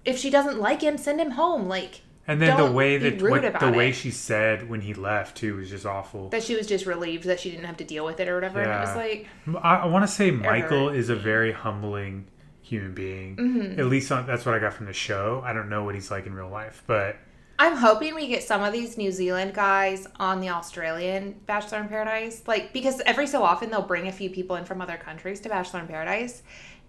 if 0.05 0.17
she 0.17 0.29
doesn't 0.29 0.59
like 0.59 0.81
him, 0.81 0.97
send 0.97 1.19
him 1.19 1.31
home. 1.31 1.67
Like, 1.67 2.01
And 2.27 2.41
then 2.41 2.57
the 2.57 2.71
way 2.71 2.97
that 2.97 3.21
what, 3.21 3.41
the 3.41 3.49
about 3.49 3.75
way 3.75 3.91
she 3.91 4.11
said 4.11 4.69
when 4.69 4.81
he 4.81 4.93
left 4.93 5.37
too 5.37 5.55
was 5.55 5.69
just 5.69 5.85
awful. 5.85 6.29
that 6.29 6.43
she 6.43 6.55
was 6.55 6.67
just 6.67 6.85
relieved 6.85 7.25
that 7.25 7.39
she 7.39 7.51
didn't 7.51 7.65
have 7.65 7.77
to 7.77 7.83
deal 7.83 8.05
with 8.05 8.19
it 8.19 8.27
or 8.27 8.35
whatever. 8.35 8.61
And 8.61 8.71
it 8.71 8.79
was 8.79 8.95
like, 8.95 9.27
I, 9.63 9.77
I 9.77 9.85
want 9.87 10.03
to 10.03 10.07
say 10.07 10.31
Michael 10.31 10.89
hurt. 10.89 10.95
is 10.95 11.09
a 11.09 11.15
very 11.15 11.51
humbling 11.51 12.27
human 12.61 12.93
being. 12.93 13.35
Mm-hmm. 13.35 13.79
At 13.79 13.87
least 13.87 14.11
on, 14.11 14.27
that's 14.27 14.45
what 14.45 14.55
I 14.55 14.59
got 14.59 14.73
from 14.73 14.85
the 14.85 14.93
show. 14.93 15.41
I 15.43 15.53
don't 15.53 15.69
know 15.69 15.83
what 15.83 15.95
he's 15.95 16.11
like 16.11 16.25
in 16.25 16.33
real 16.33 16.49
life, 16.49 16.83
but 16.87 17.17
I'm 17.57 17.75
hoping 17.75 18.15
we 18.15 18.27
get 18.27 18.43
some 18.43 18.63
of 18.63 18.71
these 18.71 18.97
New 18.97 19.11
Zealand 19.11 19.53
guys 19.53 20.07
on 20.17 20.39
the 20.39 20.49
Australian 20.49 21.33
Bachelor 21.45 21.79
in 21.79 21.89
Paradise. 21.89 22.43
Like, 22.47 22.71
because 22.71 23.01
every 23.05 23.27
so 23.27 23.43
often 23.43 23.69
they'll 23.69 23.81
bring 23.81 24.07
a 24.07 24.13
few 24.13 24.29
people 24.29 24.55
in 24.55 24.63
from 24.63 24.79
other 24.81 24.95
countries 24.95 25.41
to 25.41 25.49
Bachelor 25.49 25.81
in 25.81 25.87
Paradise. 25.87 26.41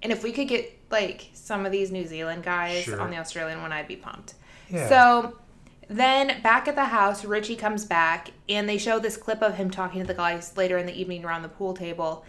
And 0.02 0.12
if 0.12 0.22
we 0.22 0.32
could 0.32 0.48
get, 0.48 0.78
like, 0.90 1.28
some 1.34 1.66
of 1.66 1.72
these 1.72 1.90
New 1.90 2.06
Zealand 2.06 2.42
guys 2.42 2.84
Sure. 2.84 3.00
on 3.00 3.10
the 3.10 3.18
Australian 3.18 3.60
one, 3.62 3.72
I'd 3.72 3.88
be 3.88 3.96
pumped. 3.96 4.34
Yeah. 4.70 4.88
So 4.88 5.38
then 5.88 6.40
back 6.42 6.68
at 6.68 6.74
the 6.76 6.86
house, 6.86 7.24
Richie 7.24 7.56
comes 7.56 7.84
back 7.84 8.30
and 8.48 8.68
they 8.68 8.78
show 8.78 8.98
this 8.98 9.16
clip 9.16 9.42
of 9.42 9.56
him 9.56 9.70
talking 9.70 10.00
to 10.00 10.06
the 10.06 10.14
guys 10.14 10.56
later 10.56 10.78
in 10.78 10.86
the 10.86 10.98
evening 10.98 11.24
around 11.24 11.42
the 11.42 11.48
pool 11.48 11.74
table. 11.74 12.24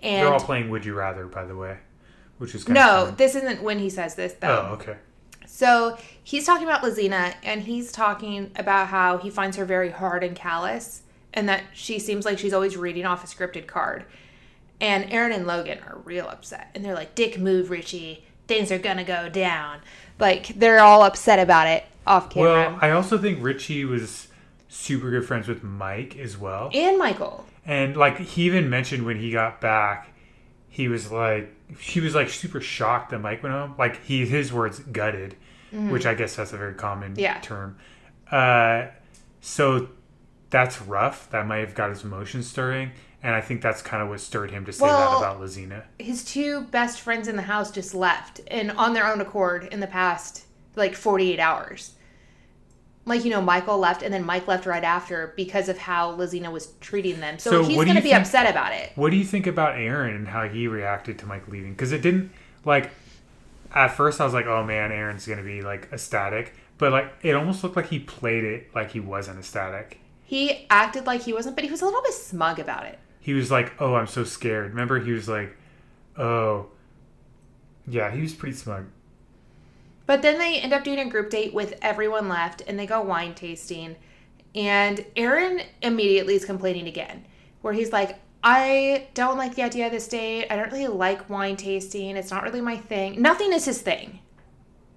And 0.00 0.26
they're 0.26 0.32
all 0.32 0.40
playing 0.40 0.68
Would 0.70 0.84
You 0.84 0.94
Rather, 0.94 1.26
by 1.26 1.44
the 1.46 1.56
way, 1.56 1.78
which 2.38 2.54
is 2.54 2.64
kind 2.64 2.74
no, 2.74 3.10
this 3.16 3.34
isn't 3.34 3.62
when 3.62 3.78
he 3.78 3.88
says 3.88 4.14
this, 4.14 4.34
though. 4.34 4.68
Oh, 4.70 4.74
okay. 4.74 4.96
So 5.46 5.96
he's 6.22 6.44
talking 6.44 6.66
about 6.66 6.82
Lesina, 6.82 7.34
and 7.42 7.62
he's 7.62 7.90
talking 7.90 8.50
about 8.56 8.88
how 8.88 9.16
he 9.16 9.30
finds 9.30 9.56
her 9.56 9.64
very 9.64 9.90
hard 9.90 10.22
and 10.22 10.36
callous, 10.36 11.02
and 11.32 11.48
that 11.48 11.62
she 11.72 11.98
seems 11.98 12.26
like 12.26 12.38
she's 12.38 12.52
always 12.52 12.76
reading 12.76 13.06
off 13.06 13.24
a 13.24 13.26
scripted 13.26 13.66
card. 13.66 14.04
And 14.80 15.10
Aaron 15.12 15.32
and 15.32 15.46
Logan 15.46 15.78
are 15.86 15.98
real 16.04 16.28
upset, 16.28 16.70
and 16.74 16.84
they're 16.84 16.94
like, 16.94 17.14
"Dick 17.14 17.38
move, 17.38 17.70
Richie. 17.70 18.24
Things 18.46 18.70
are 18.70 18.78
gonna 18.78 19.04
go 19.04 19.28
down." 19.28 19.80
Like 20.18 20.48
they're 20.48 20.80
all 20.80 21.02
upset 21.02 21.38
about 21.38 21.66
it 21.66 21.84
off 22.06 22.30
camera. 22.30 22.50
Well, 22.50 22.78
I 22.82 22.90
also 22.90 23.16
think 23.18 23.42
Richie 23.42 23.84
was 23.84 24.28
super 24.68 25.10
good 25.10 25.24
friends 25.26 25.48
with 25.48 25.62
Mike 25.62 26.16
as 26.18 26.36
well. 26.36 26.70
and 26.74 26.98
Michael. 26.98 27.46
And 27.64 27.96
like 27.96 28.18
he 28.18 28.42
even 28.42 28.68
mentioned 28.70 29.04
when 29.06 29.18
he 29.18 29.30
got 29.30 29.60
back, 29.60 30.12
he 30.68 30.88
was 30.88 31.10
like 31.10 31.52
he 31.78 32.00
was 32.00 32.14
like 32.14 32.28
super 32.28 32.60
shocked 32.60 33.10
that 33.10 33.18
Mike 33.20 33.42
went 33.42 33.54
home. 33.54 33.74
Like 33.78 34.04
he 34.04 34.26
his 34.26 34.52
words 34.52 34.78
gutted, 34.80 35.36
which 35.72 36.04
I 36.06 36.14
guess 36.14 36.36
that's 36.36 36.52
a 36.52 36.56
very 36.58 36.74
common 36.74 37.12
Mm-hmm. 37.12 37.20
Yeah. 37.20 37.40
term. 37.40 37.76
Uh, 38.30 38.86
so 39.40 39.88
that's 40.50 40.80
rough. 40.82 41.30
That 41.30 41.46
might 41.46 41.58
have 41.58 41.74
got 41.74 41.90
his 41.90 42.04
emotions 42.04 42.46
stirring, 42.46 42.92
and 43.26 43.34
I 43.34 43.40
think 43.40 43.60
that's 43.60 43.82
kind 43.82 44.00
of 44.04 44.08
what 44.08 44.20
stirred 44.20 44.52
him 44.52 44.64
to 44.66 44.72
say 44.72 44.84
Well- 44.84 45.18
that 45.20 45.26
about 45.26 45.40
Lesina. 45.40 45.82
His 45.98 46.24
two 46.24 46.60
best 46.62 47.00
friends 47.00 47.26
in 47.26 47.34
the 47.34 47.42
house 47.42 47.72
just 47.72 47.92
left, 47.92 48.40
and 48.46 48.70
on 48.70 48.94
their 48.94 49.04
own 49.06 49.20
accord 49.20 49.64
in 49.72 49.80
the 49.80 49.88
past 49.88 50.44
like 50.76 50.94
48 50.94 51.40
hours. 51.40 51.94
Like 53.04 53.24
you 53.24 53.30
know, 53.30 53.40
Michael 53.40 53.78
left, 53.78 54.02
and 54.02 54.14
then 54.14 54.24
Mike 54.24 54.46
left 54.46 54.64
right 54.64 54.82
after 54.84 55.32
because 55.36 55.68
of 55.68 55.76
how 55.78 56.16
Lesina 56.16 56.52
was 56.52 56.68
treating 56.80 57.18
them. 57.20 57.38
So, 57.40 57.50
So 57.50 57.64
he's 57.64 57.76
going 57.76 57.88
to 57.88 57.94
be 57.94 58.10
think- 58.10 58.20
upset 58.20 58.48
about 58.48 58.72
it. 58.72 58.92
What 58.94 59.10
do 59.10 59.16
you 59.16 59.24
think 59.24 59.46
about 59.48 59.76
Aaron 59.76 60.14
and 60.14 60.28
how 60.28 60.48
he 60.48 60.68
reacted 60.68 61.18
to 61.20 61.26
Mike 61.26 61.48
leaving? 61.48 61.72
Because 61.72 61.90
it 61.92 62.02
didn't 62.02 62.30
like 62.64 62.90
at 63.74 63.88
first 63.88 64.20
I 64.20 64.24
was 64.24 64.34
like, 64.34 64.46
oh 64.46 64.62
man, 64.64 64.92
Aaron's 64.92 65.26
gonna 65.26 65.42
be 65.42 65.62
like 65.62 65.88
ecstatic, 65.92 66.54
but 66.78 66.92
like 66.92 67.12
it 67.22 67.34
almost 67.34 67.62
looked 67.64 67.74
like 67.76 67.88
he 67.88 67.98
played 67.98 68.44
it 68.44 68.72
like 68.74 68.92
he 68.92 69.00
wasn't 69.00 69.38
ecstatic. 69.40 69.98
He 70.24 70.66
acted 70.70 71.06
like 71.06 71.22
he 71.22 71.32
wasn't, 71.32 71.56
but 71.56 71.64
he 71.64 71.70
was 71.70 71.82
a 71.82 71.84
little 71.84 72.02
bit 72.02 72.14
smug 72.14 72.58
about 72.58 72.86
it. 72.86 72.98
He 73.26 73.34
was 73.34 73.50
like, 73.50 73.72
oh, 73.80 73.96
I'm 73.96 74.06
so 74.06 74.22
scared. 74.22 74.70
Remember, 74.70 75.00
he 75.00 75.10
was 75.10 75.28
like, 75.28 75.56
oh, 76.16 76.68
yeah, 77.84 78.08
he 78.12 78.22
was 78.22 78.32
pretty 78.32 78.54
smug. 78.54 78.86
But 80.06 80.22
then 80.22 80.38
they 80.38 80.60
end 80.60 80.72
up 80.72 80.84
doing 80.84 81.00
a 81.00 81.10
group 81.10 81.28
date 81.30 81.52
with 81.52 81.74
everyone 81.82 82.28
left, 82.28 82.62
and 82.68 82.78
they 82.78 82.86
go 82.86 83.02
wine 83.02 83.34
tasting. 83.34 83.96
And 84.54 85.04
Aaron 85.16 85.62
immediately 85.82 86.36
is 86.36 86.44
complaining 86.44 86.86
again, 86.86 87.24
where 87.62 87.72
he's 87.72 87.90
like, 87.90 88.20
I 88.44 89.08
don't 89.14 89.36
like 89.36 89.56
the 89.56 89.64
idea 89.64 89.86
of 89.86 89.92
this 89.92 90.06
date. 90.06 90.46
I 90.48 90.54
don't 90.54 90.70
really 90.70 90.86
like 90.86 91.28
wine 91.28 91.56
tasting. 91.56 92.16
It's 92.16 92.30
not 92.30 92.44
really 92.44 92.60
my 92.60 92.76
thing. 92.76 93.20
Nothing 93.20 93.52
is 93.52 93.64
his 93.64 93.82
thing. 93.82 94.20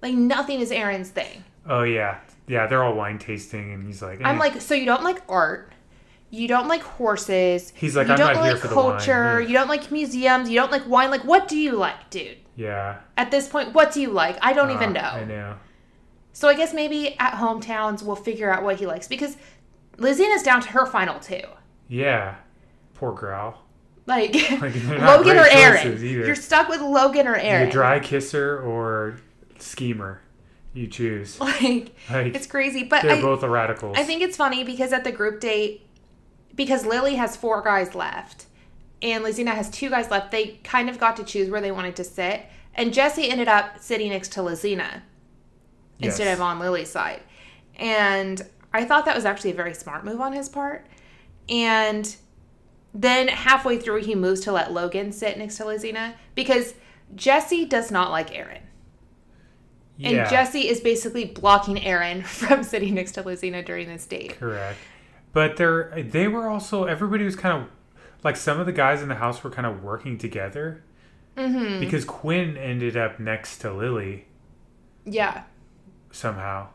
Like, 0.02 0.14
nothing 0.14 0.60
is 0.60 0.70
Aaron's 0.70 1.10
thing. 1.10 1.42
Oh 1.68 1.82
yeah, 1.82 2.20
yeah, 2.46 2.68
they're 2.68 2.84
all 2.84 2.94
wine 2.94 3.18
tasting, 3.18 3.72
and 3.72 3.84
he's 3.84 4.02
like, 4.02 4.20
I'm 4.22 4.36
eh. 4.36 4.38
like, 4.38 4.60
so 4.60 4.76
you 4.76 4.86
don't 4.86 5.02
like 5.02 5.20
art? 5.28 5.72
You 6.30 6.46
don't 6.46 6.68
like 6.68 6.82
horses? 6.82 7.72
He's 7.74 7.96
like, 7.96 8.06
you 8.06 8.12
"I'm 8.12 8.18
don't 8.18 8.34
not 8.34 8.44
here 8.44 8.52
like 8.52 8.62
for 8.62 8.68
the 8.68 8.74
wine." 8.76 8.84
culture. 8.98 9.40
You 9.40 9.52
don't 9.52 9.68
like 9.68 9.90
museums. 9.90 10.48
You 10.48 10.56
don't 10.60 10.70
like 10.70 10.86
wine. 10.88 11.10
Like, 11.10 11.24
what 11.24 11.48
do 11.48 11.56
you 11.58 11.72
like, 11.72 12.08
dude? 12.10 12.38
yeah, 12.56 12.98
At 13.16 13.30
this 13.30 13.48
point, 13.48 13.72
what 13.72 13.90
do 13.92 14.00
you 14.00 14.10
like? 14.10 14.36
I 14.42 14.52
don't 14.52 14.70
even 14.70 14.96
Uh, 14.96 15.00
know. 15.00 15.08
I 15.20 15.24
know. 15.24 15.54
So 16.32 16.46
I 16.48 16.54
guess 16.54 16.72
maybe 16.74 17.16
at 17.18 17.32
hometowns 17.34 18.02
we'll 18.02 18.16
figure 18.16 18.52
out 18.52 18.62
what 18.62 18.76
he 18.76 18.86
likes 18.86 19.08
because 19.08 19.36
Lesina's 19.96 20.42
down 20.42 20.60
to 20.62 20.68
her 20.68 20.86
final 20.86 21.18
two. 21.18 21.40
Yeah, 21.88 22.36
poor 22.94 23.12
Growl. 23.12 23.62
Like, 24.06 24.34
Like, 24.60 24.74
Logan 24.84 25.36
or 25.38 25.46
Aaron. 25.50 25.88
either. 25.94 26.06
You're 26.26 26.34
stuck 26.34 26.68
with 26.68 26.80
Logan 26.80 27.26
or 27.26 27.36
You 27.36 27.42
Aaron. 27.42 27.70
dry 27.70 27.98
kisser 28.00 28.60
or 28.60 29.16
schemer, 29.58 30.20
you 30.74 30.86
choose. 30.86 31.38
Like 31.40 31.94
Like 32.10 32.34
it's 32.34 32.46
crazy, 32.46 32.84
but 32.84 33.02
they're 33.02 33.16
I, 33.16 33.20
both 33.20 33.42
radicals. 33.42 33.96
I 33.98 34.04
think 34.04 34.22
it's 34.22 34.36
funny 34.36 34.64
because 34.64 34.92
at 34.92 35.04
the 35.04 35.12
group 35.12 35.40
date, 35.40 35.86
because 36.54 36.84
Lily 36.84 37.14
has 37.14 37.36
four 37.36 37.62
guys 37.62 37.94
left 37.94 38.46
and 39.02 39.24
Lesina 39.24 39.54
has 39.54 39.70
two 39.70 39.90
guys 39.90 40.10
left, 40.10 40.30
they 40.30 40.58
kind 40.62 40.90
of 40.90 40.98
got 40.98 41.16
to 41.16 41.24
choose 41.24 41.50
where 41.50 41.60
they 41.60 41.72
wanted 41.72 41.96
to 41.96 42.04
sit. 42.04 42.46
And 42.74 42.92
Jesse 42.92 43.28
ended 43.28 43.48
up 43.48 43.78
sitting 43.78 44.10
next 44.10 44.32
to 44.32 44.40
Lesina 44.40 45.02
instead 45.98 46.32
of 46.32 46.40
on 46.40 46.58
Lily's 46.58 46.90
side. 46.90 47.22
And 47.76 48.42
I 48.72 48.84
thought 48.84 49.04
that 49.06 49.16
was 49.16 49.24
actually 49.24 49.50
a 49.50 49.54
very 49.54 49.74
smart 49.74 50.04
move 50.04 50.20
on 50.20 50.32
his 50.32 50.48
part. 50.48 50.86
And 51.48 52.14
then 52.94 53.28
halfway 53.28 53.78
through, 53.78 54.02
he 54.02 54.14
moves 54.14 54.40
to 54.42 54.52
let 54.52 54.72
Logan 54.72 55.12
sit 55.12 55.38
next 55.38 55.56
to 55.56 55.64
Lesina 55.64 56.14
because 56.34 56.74
Jesse 57.14 57.64
does 57.64 57.90
not 57.90 58.10
like 58.10 58.36
Aaron. 58.36 58.62
And 60.02 60.16
Jesse 60.30 60.66
is 60.66 60.80
basically 60.80 61.26
blocking 61.26 61.82
Aaron 61.84 62.22
from 62.24 62.62
sitting 62.62 62.94
next 62.94 63.12
to 63.12 63.22
Lesina 63.22 63.64
during 63.64 63.88
this 63.88 64.06
date. 64.06 64.38
correct. 64.38 64.78
But 65.32 65.56
they're 65.56 66.02
they 66.02 66.26
were 66.28 66.48
also 66.48 66.84
everybody 66.84 67.24
was 67.24 67.36
kind 67.36 67.62
of 67.62 67.68
like 68.24 68.36
some 68.36 68.58
of 68.60 68.66
the 68.66 68.72
guys 68.72 69.00
in 69.02 69.08
the 69.08 69.14
house 69.16 69.42
were 69.44 69.50
kind 69.50 69.66
of 69.66 69.82
working 69.82 70.18
together 70.18 70.82
Mm-hmm. 71.36 71.78
because 71.80 72.04
Quinn 72.04 72.56
ended 72.56 72.96
up 72.96 73.20
next 73.20 73.58
to 73.58 73.72
Lily 73.72 74.26
Yeah. 75.06 75.44
somehow. 76.10 76.68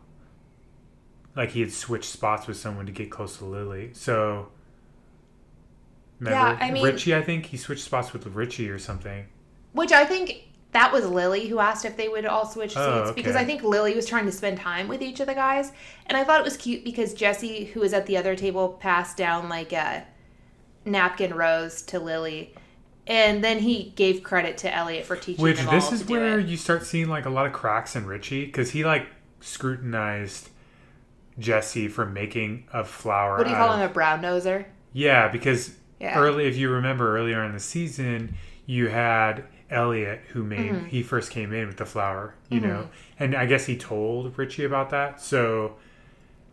Like 1.36 1.50
he 1.52 1.60
had 1.60 1.74
switched 1.74 2.10
spots 2.10 2.48
with 2.48 2.56
someone 2.58 2.86
to 2.86 2.92
get 2.94 3.12
close 3.12 3.38
to 3.40 3.46
Lily. 3.46 3.90
So 3.94 4.48
remember 6.20 6.40
Yeah, 6.40 6.58
I 6.66 6.72
mean- 6.72 6.84
Richie, 6.84 7.14
I 7.14 7.22
think 7.22 7.48
he 7.48 7.58
switched 7.58 7.84
spots 7.84 8.14
with 8.14 8.26
Richie 8.28 8.70
or 8.70 8.80
something. 8.80 9.26
Which 9.74 9.92
I 9.92 10.06
think 10.06 10.46
that 10.76 10.92
was 10.92 11.08
Lily 11.08 11.48
who 11.48 11.60
asked 11.60 11.86
if 11.86 11.96
they 11.96 12.10
would 12.10 12.26
all 12.26 12.46
switch 12.46 12.74
oh, 12.76 13.00
seats 13.00 13.12
Oh, 13.12 13.14
because. 13.14 13.34
I 13.36 13.46
think 13.46 13.64
Lily 13.64 13.96
was 13.96 14.06
trying 14.06 14.26
to 14.26 14.32
spend 14.32 14.58
time 14.60 14.90
with 14.90 15.02
each 15.02 15.22
of 15.22 15.28
the 15.28 15.34
guys. 15.34 15.72
And 16.08 16.18
I 16.18 16.26
thought 16.26 16.42
it 16.42 16.44
was 16.44 16.58
cute 16.58 16.84
because 16.84 17.14
Jesse, 17.14 17.64
who 17.64 17.80
was 17.80 17.94
at 17.94 18.06
the 18.08 18.18
other 18.18 18.36
table, 18.36 18.70
passed 18.70 19.16
down 19.16 19.48
like 19.48 19.72
a 19.72 20.06
napkin 20.84 21.34
rose 21.34 21.82
to 21.84 22.00
Lily. 22.00 22.54
And 23.08 23.42
then 23.42 23.60
he 23.60 23.94
gave 23.96 24.22
credit 24.22 24.58
to 24.60 24.76
Elliot 24.76 25.06
for 25.06 25.16
teaching 25.16 25.42
Which 25.42 25.62
this 25.62 25.94
is 25.94 26.06
where 26.10 26.40
you 26.40 26.58
start 26.58 26.86
seeing 26.86 27.08
like 27.08 27.26
a 27.26 27.30
lot 27.30 27.46
of 27.46 27.54
cracks 27.54 27.96
in 27.96 28.06
Richie 28.06 28.46
because 28.46 28.72
he 28.72 28.84
like 28.84 29.08
scrutinized 29.40 30.50
Jesse 31.40 31.88
for 31.88 32.06
making 32.06 32.68
a 32.74 32.84
flower. 32.84 33.38
What 33.38 33.46
do 33.46 33.50
you 33.52 33.56
call 33.56 33.72
of- 33.72 33.80
him? 33.80 33.90
A 33.90 33.94
brown 33.94 34.22
noser? 34.22 34.66
Yeah, 34.92 35.30
because 35.30 35.74
Yeah. 36.02 36.20
early, 36.20 36.48
if 36.48 36.58
you 36.58 36.70
remember 36.70 37.18
earlier 37.18 37.44
in 37.46 37.54
the 37.54 37.60
season, 37.62 38.36
you 38.66 38.90
had 38.90 39.46
Elliot 39.70 40.22
who 40.30 40.44
made 40.44 40.72
Mm-hmm. 40.72 40.86
he 40.88 41.02
first 41.04 41.32
came 41.32 41.52
in 41.54 41.68
with 41.68 41.78
the 41.78 41.86
flower, 41.86 42.36
you 42.50 42.60
know, 42.60 42.90
and 43.20 43.36
I 43.36 43.46
guess 43.46 43.66
he 43.66 43.76
told 43.78 44.38
Richie 44.38 44.64
about 44.66 44.90
that. 44.92 45.20
So 45.22 45.76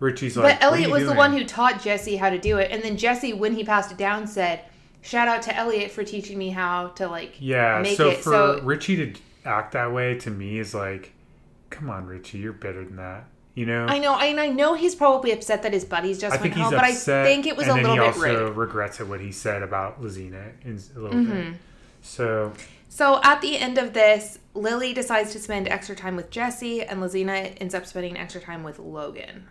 Richie's 0.00 0.36
like, 0.36 0.58
but 0.58 0.64
Elliot 0.64 0.90
was 0.90 1.02
you 1.02 1.08
the 1.08 1.14
one 1.14 1.32
who 1.32 1.44
taught 1.44 1.82
Jesse 1.82 2.16
how 2.16 2.30
to 2.30 2.38
do 2.38 2.58
it. 2.58 2.70
And 2.70 2.82
then 2.82 2.96
Jesse, 2.96 3.32
when 3.32 3.54
he 3.54 3.64
passed 3.64 3.92
it 3.92 3.98
down, 3.98 4.26
said, 4.26 4.60
Shout 5.02 5.26
out 5.28 5.42
to 5.42 5.56
Elliot 5.56 5.90
for 5.90 6.04
teaching 6.04 6.38
me 6.38 6.50
how 6.50 6.88
to 6.88 7.08
like 7.08 7.34
yeah. 7.40 7.80
make 7.82 7.96
so 7.96 8.10
it. 8.10 8.18
for 8.18 8.30
so 8.30 8.60
Richie 8.62 8.96
to 8.96 9.20
act 9.44 9.72
that 9.72 9.92
way 9.92 10.16
to 10.20 10.30
me 10.30 10.58
is 10.58 10.74
like, 10.74 11.12
come 11.70 11.90
on, 11.90 12.06
Richie, 12.06 12.38
you're 12.38 12.52
better 12.52 12.84
than 12.84 12.96
that, 12.96 13.24
you 13.54 13.66
know. 13.66 13.86
I 13.86 13.98
know, 13.98 14.16
and 14.16 14.38
I 14.38 14.48
know 14.48 14.74
he's 14.74 14.94
probably 14.94 15.32
upset 15.32 15.62
that 15.64 15.72
his 15.72 15.84
buddies 15.84 16.20
just 16.20 16.38
I 16.38 16.40
went 16.40 16.54
home, 16.54 16.70
but 16.70 16.84
I 16.84 16.92
think 16.94 17.46
it 17.46 17.56
was 17.56 17.66
a 17.66 17.74
little 17.74 17.90
he 17.92 17.98
bit 17.98 18.06
also 18.06 18.46
rude. 18.48 18.56
regrets 18.56 19.00
it 19.00 19.08
what 19.08 19.20
he 19.20 19.32
said 19.32 19.62
about 19.62 20.00
Lesina 20.02 20.52
a 20.94 21.00
little 21.00 21.18
Mm-hmm. 21.18 21.50
bit. 21.52 21.60
So 22.02 22.52
So 22.92 23.20
at 23.24 23.40
the 23.40 23.56
end 23.56 23.78
of 23.78 23.94
this, 23.94 24.38
Lily 24.52 24.92
decides 24.92 25.32
to 25.32 25.38
spend 25.38 25.66
extra 25.66 25.96
time 25.96 26.14
with 26.14 26.28
Jesse, 26.28 26.82
and 26.82 27.00
Lesina 27.00 27.56
ends 27.58 27.74
up 27.74 27.86
spending 27.86 28.18
extra 28.18 28.38
time 28.38 28.62
with 28.62 28.78
Logan. 28.78 29.48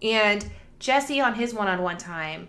And 0.00 0.48
Jesse, 0.78 1.20
on 1.20 1.34
his 1.34 1.52
one 1.52 1.66
on 1.66 1.82
one 1.82 1.98
time, 1.98 2.46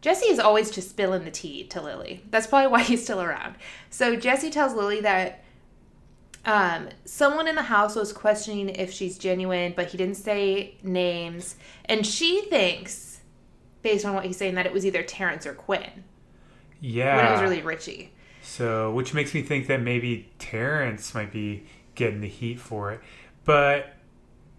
Jesse 0.00 0.26
is 0.26 0.40
always 0.40 0.72
just 0.72 0.90
spilling 0.90 1.24
the 1.24 1.30
tea 1.30 1.62
to 1.68 1.80
Lily. 1.80 2.24
That's 2.30 2.48
probably 2.48 2.66
why 2.66 2.82
he's 2.82 3.04
still 3.04 3.22
around. 3.22 3.54
So 3.90 4.16
Jesse 4.16 4.50
tells 4.50 4.74
Lily 4.74 5.00
that 5.02 5.44
um, 6.44 6.88
someone 7.04 7.46
in 7.46 7.54
the 7.54 7.62
house 7.62 7.94
was 7.94 8.12
questioning 8.12 8.70
if 8.70 8.92
she's 8.92 9.18
genuine, 9.18 9.72
but 9.76 9.86
he 9.86 9.96
didn't 9.96 10.16
say 10.16 10.74
names. 10.82 11.54
And 11.84 12.04
she 12.04 12.42
thinks, 12.46 13.20
based 13.82 14.04
on 14.04 14.16
what 14.16 14.24
he's 14.24 14.36
saying, 14.36 14.56
that 14.56 14.66
it 14.66 14.72
was 14.72 14.84
either 14.84 15.04
Terrence 15.04 15.46
or 15.46 15.54
Quinn 15.54 16.02
yeah, 16.80 17.16
when 17.16 17.26
it 17.26 17.30
was 17.30 17.40
really 17.40 17.62
Richie. 17.62 18.12
So, 18.52 18.92
which 18.92 19.14
makes 19.14 19.32
me 19.32 19.40
think 19.40 19.66
that 19.68 19.80
maybe 19.80 20.30
Terrence 20.38 21.14
might 21.14 21.32
be 21.32 21.64
getting 21.94 22.20
the 22.20 22.28
heat 22.28 22.60
for 22.60 22.92
it. 22.92 23.00
But 23.46 23.94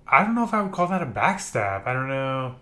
I 0.08 0.24
don't 0.24 0.34
know 0.34 0.44
if 0.44 0.52
I 0.52 0.64
would 0.64 0.72
call 0.72 0.88
that 0.88 1.04
a 1.04 1.06
backstab. 1.06 1.86
I 1.86 1.94
don't 1.94 2.08
know. 2.08 2.56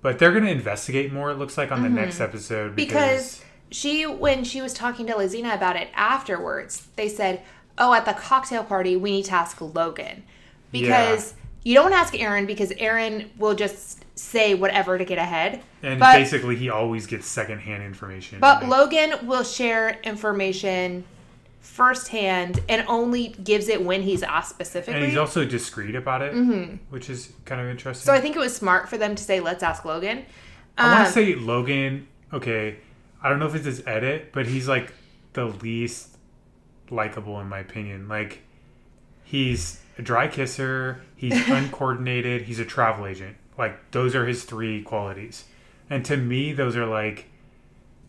But 0.00 0.18
they're 0.18 0.32
going 0.32 0.44
to 0.44 0.50
investigate 0.50 1.12
more, 1.12 1.30
it 1.30 1.34
looks 1.34 1.58
like, 1.58 1.70
on 1.70 1.82
the 1.82 1.90
next 1.90 2.18
episode. 2.18 2.68
Mm-hmm. 2.68 2.76
because 2.76 3.44
she 3.70 4.06
when 4.06 4.42
she 4.42 4.62
was 4.62 4.72
talking 4.72 5.06
to 5.08 5.12
Lesina 5.12 5.54
about 5.54 5.76
it 5.76 5.90
afterwards, 5.92 6.86
they 6.96 7.10
said, 7.10 7.42
"Oh, 7.76 7.92
at 7.92 8.06
the 8.06 8.14
cocktail 8.14 8.64
party, 8.64 8.96
we 8.96 9.10
need 9.12 9.26
to 9.26 9.34
ask 9.34 9.60
Logan 9.60 10.22
because 10.70 11.34
you 11.64 11.74
don't 11.74 11.92
ask 11.92 12.18
Aaron 12.18 12.46
because 12.46 12.72
Aaron 12.78 13.30
will 13.38 13.54
just 13.54 14.04
say 14.18 14.54
whatever 14.54 14.98
to 14.98 15.04
get 15.04 15.18
ahead." 15.18 15.60
and 15.82 15.98
but- 16.00 16.14
basically, 16.16 16.56
he 16.56 16.68
always 16.70 17.06
gets 17.06 17.26
secondhand 17.26 17.82
information. 17.82 18.38
But 18.40 18.68
Logan 18.68 19.26
will 19.26 19.44
share 19.44 19.98
information 20.04 21.04
firsthand 21.60 22.60
and 22.68 22.84
only 22.88 23.28
gives 23.28 23.68
it 23.68 23.82
when 23.84 24.02
he's 24.02 24.22
asked 24.22 24.50
specifically. 24.50 24.94
and 24.94 25.04
he's 25.04 25.16
also 25.16 25.44
discreet 25.44 25.94
about 25.94 26.20
it, 26.22 26.34
which 26.90 27.08
is 27.08 27.32
kind 27.44 27.60
of 27.60 27.68
interesting. 27.68 28.02
Mm-hmm. 28.02 28.14
so 28.16 28.18
I 28.18 28.20
think 28.20 28.36
it 28.36 28.40
was 28.40 28.54
smart 28.54 28.88
for 28.88 28.98
them 28.98 29.14
to 29.14 29.22
say, 29.22 29.40
"Let's 29.40 29.62
ask 29.62 29.84
Logan." 29.84 30.24
I 30.76 30.86
want 30.88 31.00
Um, 31.00 31.06
to 31.06 31.12
say 31.12 31.34
Logan. 31.34 32.06
Okay, 32.32 32.76
I 33.22 33.28
don't 33.28 33.38
know 33.38 33.46
if 33.46 33.54
it's 33.54 33.64
his 33.66 33.82
edit, 33.86 34.30
but 34.32 34.46
he's 34.46 34.68
like 34.68 34.92
the 35.34 35.46
least 35.46 36.16
likable 36.90 37.40
in 37.40 37.48
my 37.48 37.58
opinion. 37.60 38.08
Like 38.08 38.40
he's 39.24 39.80
a 39.98 40.02
dry 40.02 40.28
kisser, 40.28 41.02
he's 41.16 41.34
uncoordinated, 41.48 42.42
he's 42.42 42.58
a 42.58 42.64
travel 42.64 43.06
agent. 43.06 43.36
Like 43.58 43.90
those 43.92 44.14
are 44.14 44.26
his 44.26 44.44
three 44.44 44.82
qualities, 44.82 45.44
and 45.90 46.04
to 46.06 46.16
me, 46.16 46.52
those 46.52 46.76
are 46.76 46.86
like. 46.86 47.26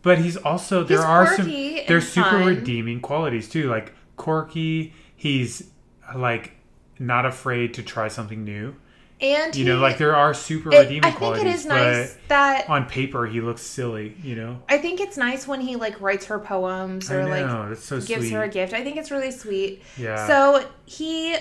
But 0.01 0.17
he's 0.17 0.35
also 0.35 0.83
there 0.83 0.97
He's 0.97 1.05
are 1.05 1.35
some 1.37 1.45
there's 1.87 2.07
super 2.09 2.29
fun. 2.29 2.45
redeeming 2.45 2.99
qualities 2.99 3.47
too. 3.47 3.69
Like 3.69 3.93
quirky, 4.17 4.93
he's 5.15 5.69
like 6.15 6.51
not 6.99 7.25
afraid 7.25 7.73
to 7.75 7.83
try 7.83 8.09
something 8.09 8.43
new. 8.43 8.75
and 9.21 9.55
You 9.55 9.63
know, 9.63 9.79
like 9.79 9.97
there 9.97 10.13
are 10.13 10.33
super 10.33 10.73
it- 10.73 10.77
redeeming 10.79 11.05
I 11.05 11.07
think 11.11 11.17
qualities. 11.19 11.43
it 11.45 11.55
is 11.55 11.65
nice 11.65 12.17
that 12.27 12.69
on 12.69 12.85
paper 12.87 13.25
he 13.25 13.39
looks 13.39 13.61
silly, 13.61 14.17
you 14.21 14.35
know. 14.35 14.59
I 14.67 14.77
think 14.77 14.99
it's 14.99 15.15
nice 15.15 15.47
when 15.47 15.61
he 15.61 15.77
like 15.77 16.01
writes 16.01 16.25
her 16.25 16.37
poems 16.39 17.09
or 17.09 17.23
know 17.23 17.29
like 17.69 17.77
so 17.77 17.95
gives 18.01 18.07
sweet. 18.27 18.31
her 18.31 18.43
a 18.43 18.49
gift. 18.49 18.73
I 18.73 18.83
think 18.83 18.97
it's 18.97 19.09
really 19.11 19.31
sweet. 19.31 19.81
yeah. 19.97 20.27
So 20.27 20.67
he 20.85 21.37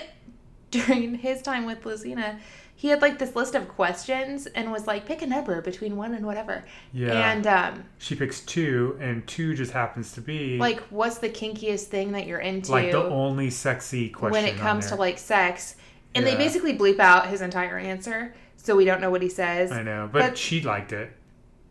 during 0.73 1.15
his 1.15 1.41
time 1.41 1.65
with 1.65 1.81
Lesina, 1.83 2.39
he 2.75 2.87
had 2.89 3.01
like 3.01 3.19
this 3.19 3.35
list 3.35 3.55
of 3.55 3.67
questions 3.67 4.47
and 4.47 4.71
was 4.71 4.87
like, 4.87 5.05
pick 5.05 5.21
a 5.21 5.27
number 5.27 5.61
between 5.61 5.95
one 5.95 6.13
and 6.15 6.25
whatever. 6.25 6.65
Yeah. 6.91 7.31
And 7.31 7.47
um 7.47 7.83
she 7.99 8.15
picks 8.15 8.41
two, 8.41 8.97
and 8.99 9.25
two 9.27 9.53
just 9.55 9.71
happens 9.71 10.11
to 10.13 10.21
be 10.21 10.57
like 10.57 10.79
what's 10.89 11.19
the 11.19 11.29
kinkiest 11.29 11.85
thing 11.85 12.11
that 12.13 12.27
you're 12.27 12.39
into 12.39 12.71
like 12.71 12.91
the 12.91 13.03
only 13.03 13.49
sexy 13.49 14.09
question 14.09 14.31
when 14.33 14.45
it 14.45 14.57
comes 14.57 14.87
to 14.87 14.95
like 14.95 15.17
sex. 15.17 15.75
And 16.15 16.25
Yeah. 16.25 16.31
they 16.31 16.37
basically 16.37 16.77
bleep 16.77 16.99
out 16.99 17.27
his 17.27 17.41
entire 17.41 17.77
answer, 17.77 18.35
so 18.57 18.75
we 18.75 18.85
don't 18.85 19.01
know 19.01 19.09
what 19.09 19.21
he 19.23 19.29
says. 19.29 19.71
I 19.71 19.81
know, 19.83 20.09
but, 20.11 20.19
but- 20.21 20.37
she 20.37 20.61
liked 20.61 20.91
it. 20.93 21.11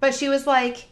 But 0.01 0.15
she 0.15 0.29
was 0.29 0.47
like 0.47 0.89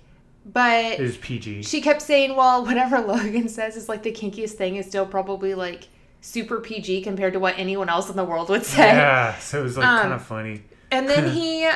but 0.46 0.98
It 0.98 1.00
was 1.00 1.16
PG. 1.18 1.62
she 1.64 1.80
kept 1.82 2.00
saying, 2.02 2.34
well, 2.34 2.64
whatever 2.64 2.98
Logan 3.12 3.48
says 3.48 3.76
is 3.76 3.88
like 3.88 4.02
the 4.02 4.12
kinkiest 4.12 4.52
thing 4.52 4.76
is 4.76 4.86
still 4.86 5.04
probably 5.06 5.54
like 5.54 5.88
super 6.20 6.60
PG 6.60 7.02
compared 7.02 7.32
to 7.32 7.40
what 7.40 7.58
anyone 7.58 7.88
else 7.88 8.10
in 8.10 8.16
the 8.16 8.24
world 8.24 8.48
would 8.48 8.64
say. 8.64 8.88
yeah, 8.88 9.38
so 9.38 9.60
it 9.60 9.62
was 9.64 9.76
like 9.78 9.86
Um, 9.86 10.00
kind 10.02 10.12
of 10.14 10.22
funny. 10.22 10.62
And 10.90 11.08
then 11.08 11.30
he 11.34 11.68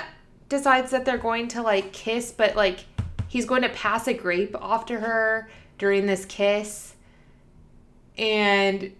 decides 0.49 0.91
that 0.91 1.05
they're 1.05 1.19
going 1.19 1.49
to 1.49 1.63
like 1.63 1.93
kiss, 1.93 2.33
but 2.33 2.55
like 2.57 2.85
he's 3.29 3.47
going 3.47 3.63
to 3.63 3.69
pass 3.71 4.07
a 4.07 4.15
grape 4.15 4.55
off 4.61 4.87
to 4.87 5.01
her 5.01 5.49
during 5.79 6.07
this 6.07 6.25
kiss. 6.27 6.95
And 8.17 8.93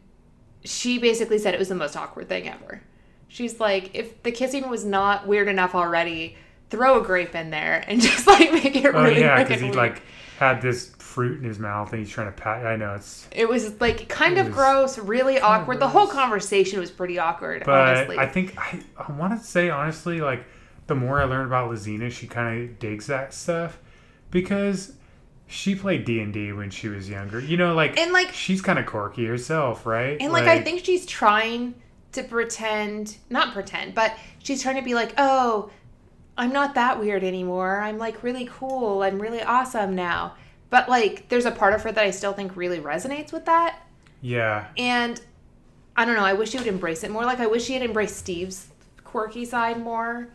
she 0.65 0.99
basically 0.99 1.39
said 1.39 1.55
it 1.55 1.59
was 1.59 1.69
the 1.69 1.75
most 1.75 1.97
awkward 1.97 2.29
thing 2.29 2.49
ever. 2.49 2.83
She's 3.29 3.61
like, 3.61 3.91
if 3.95 4.23
the 4.23 4.33
kissing 4.33 4.69
was 4.69 4.85
not 4.85 5.27
weird 5.27 5.49
enough 5.49 5.75
already, 5.75 6.37
throw 6.71 7.01
a 7.01 7.05
grape 7.05 7.35
in 7.35 7.51
there 7.51 7.85
and 7.87 8.01
just 8.01 8.27
like 8.27 8.53
make 8.53 8.75
it 8.77 8.87
Oh 8.95 9.03
really 9.03 9.21
yeah, 9.21 9.43
because 9.43 9.61
he 9.61 9.71
like 9.73 10.03
had 10.39 10.61
this 10.61 10.91
fruit 10.99 11.39
in 11.39 11.45
his 11.45 11.59
mouth 11.59 11.93
and 11.93 12.01
he's 12.01 12.11
trying 12.11 12.27
to 12.27 12.33
pat. 12.33 12.67
I 12.67 12.77
know 12.77 12.95
it's, 12.95 13.29
It 13.31 13.49
was 13.49 13.81
like 13.81 14.09
kind 14.09 14.39
of 14.39 14.51
gross, 14.51 14.99
really 14.99 15.39
awkward. 15.41 15.79
The 15.81 15.89
whole 15.89 16.07
conversation 16.09 16.81
was 16.81 16.91
pretty 16.91 17.19
awkward, 17.19 17.63
but 17.65 17.89
honestly. 17.89 18.19
I 18.19 18.27
think 18.27 18.59
I 18.59 18.81
I 18.97 19.13
want 19.13 19.39
to 19.39 19.47
say 19.47 19.71
honestly, 19.71 20.21
like 20.21 20.45
the 20.87 20.95
more 20.95 21.21
I 21.21 21.25
learned 21.25 21.47
about 21.47 21.71
Lesina, 21.71 22.11
she 22.11 22.27
kind 22.27 22.63
of 22.69 22.79
digs 22.79 23.07
that 23.07 23.33
stuff 23.33 23.79
because 24.31 24.95
she 25.47 25.75
played 25.75 26.05
D 26.05 26.21
and 26.21 26.33
D 26.33 26.53
when 26.53 26.71
she 26.71 26.89
was 26.89 27.09
younger. 27.09 27.39
You 27.39 27.57
know, 27.57 27.75
like 27.75 27.97
And, 27.99 28.13
like- 28.13 28.33
she's 28.33 28.61
kind 28.61 28.79
of 28.79 28.87
quirky 28.87 29.25
herself, 29.27 29.87
right? 29.87 30.17
and 30.21 30.33
like, 30.33 30.45
I 30.49 30.61
think 30.63 30.85
she's 30.85 31.07
trying 31.07 31.75
to 32.13 32.23
pretend, 32.23 33.17
not 33.31 33.53
pretend, 33.53 33.95
but 33.95 34.17
she's 34.39 34.63
trying 34.63 34.77
to 34.77 34.83
be 34.83 34.95
like, 34.95 35.13
"Oh, 35.19 35.71
I'm 36.37 36.53
not 36.53 36.75
that 36.75 36.99
weird 36.99 37.23
anymore. 37.25 37.79
I'm 37.81 37.99
like 37.99 38.23
really 38.23 38.49
cool. 38.53 39.03
I'm 39.03 39.21
really 39.21 39.43
awesome 39.43 39.95
now." 39.95 40.35
But 40.71 40.89
like 40.89 41.29
there's 41.29 41.45
a 41.45 41.51
part 41.53 41.75
of 41.75 41.83
her 41.83 41.93
that 41.93 42.05
I 42.05 42.11
still 42.11 42.33
think 42.33 42.57
really 42.57 42.81
resonates 42.81 43.33
with 43.33 43.45
that. 43.47 43.81
yeah, 44.21 44.67
And 44.77 45.21
I 45.97 46.05
don't 46.05 46.17
know, 46.17 46.25
I 46.25 46.33
wish 46.33 46.51
she 46.51 46.59
would 46.59 46.67
embrace 46.67 47.05
it 47.05 47.11
more. 47.13 47.25
Like 47.25 47.39
I 47.39 47.47
wish 47.47 47.65
she 47.65 47.75
had 47.75 47.83
embraced 47.83 48.17
Steve's 48.17 48.69
quirky 49.05 49.45
side 49.45 49.79
more. 49.81 50.29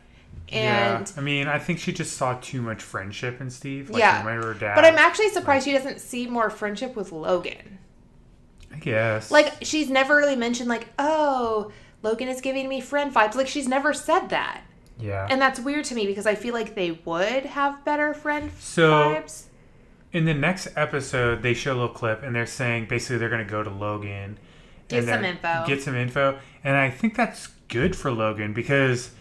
And 0.52 1.06
yeah. 1.08 1.14
I 1.18 1.22
mean, 1.22 1.48
I 1.48 1.60
think 1.60 1.80
she 1.80 1.92
just 1.92 2.16
saw 2.16 2.36
too 2.42 2.62
much 2.62 2.82
friendship 2.82 3.42
in 3.42 3.50
Steve. 3.50 3.90
Like, 3.90 4.00
Yeah. 4.00 4.20
remember 4.26 4.54
her 4.54 4.60
dad. 4.60 4.76
but 4.76 4.86
I'm 4.86 4.98
actually 4.98 5.30
surprised 5.30 5.66
she 5.66 5.74
doesn't 5.74 6.00
see 6.00 6.26
more 6.28 6.50
friendship 6.50 6.96
with 6.96 7.12
Logan. 7.12 7.80
I 8.74 8.78
guess. 8.78 9.30
Like 9.32 9.56
she's 9.64 9.90
never 9.90 10.16
really 10.16 10.36
mentioned 10.38 10.70
like, 10.70 10.88
"Oh, 10.98 11.72
Logan 12.04 12.30
is 12.30 12.40
giving 12.40 12.70
me 12.70 12.80
friend 12.80 13.14
vibes." 13.14 13.36
Like 13.36 13.48
she's 13.48 13.68
never 13.68 13.94
said 13.94 14.30
that. 14.30 14.62
Yeah. 15.00 15.28
And 15.30 15.42
that's 15.42 15.60
weird 15.60 15.86
to 15.86 15.96
me 15.96 16.06
because 16.06 16.26
I 16.28 16.36
feel 16.36 16.54
like 16.54 16.76
they 16.76 16.92
would 17.06 17.46
have 17.46 17.84
better 17.86 18.14
friend 18.14 18.52
So- 18.60 19.16
vibes. 19.16 19.46
in 20.12 20.26
the 20.26 20.34
next 20.34 20.68
episode, 20.76 21.42
they 21.44 21.54
show 21.54 21.72
a 21.74 21.76
little 21.76 21.90
clip, 21.90 22.24
and 22.24 22.36
they're 22.36 22.46
saying 22.46 22.88
basically 22.88 23.18
they're 23.18 23.30
going 23.30 23.46
to 23.46 23.50
go 23.50 23.64
to 23.64 23.70
Logan, 23.70 24.38
Get 24.88 25.00
and 25.00 25.08
some 25.08 25.24
info. 25.24 25.64
Get 25.68 25.82
some 25.84 25.96
info, 25.96 26.40
and 26.64 26.76
I 26.76 26.90
think 26.90 27.16
that's 27.16 27.48
good 27.68 27.96
for 27.96 28.12
Logan 28.12 28.54
because 28.54 29.12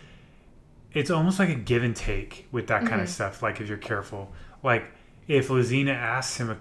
it's 0.95 1.11
almost 1.11 1.39
like 1.39 1.51
a 1.51 1.55
give 1.55 1.83
and 1.85 1.95
take 1.95 2.47
with 2.51 2.67
that 2.69 2.81
Mm-hmm. 2.81 2.89
kind 2.91 3.03
of 3.03 3.09
stuff. 3.11 3.43
Like 3.43 3.61
if 3.61 3.69
you're 3.69 3.77
careful, 3.77 4.33
like 4.63 4.91
if 5.29 5.49
Lesina 5.49 5.95
asks 5.95 6.39
him 6.39 6.49
a 6.51 6.57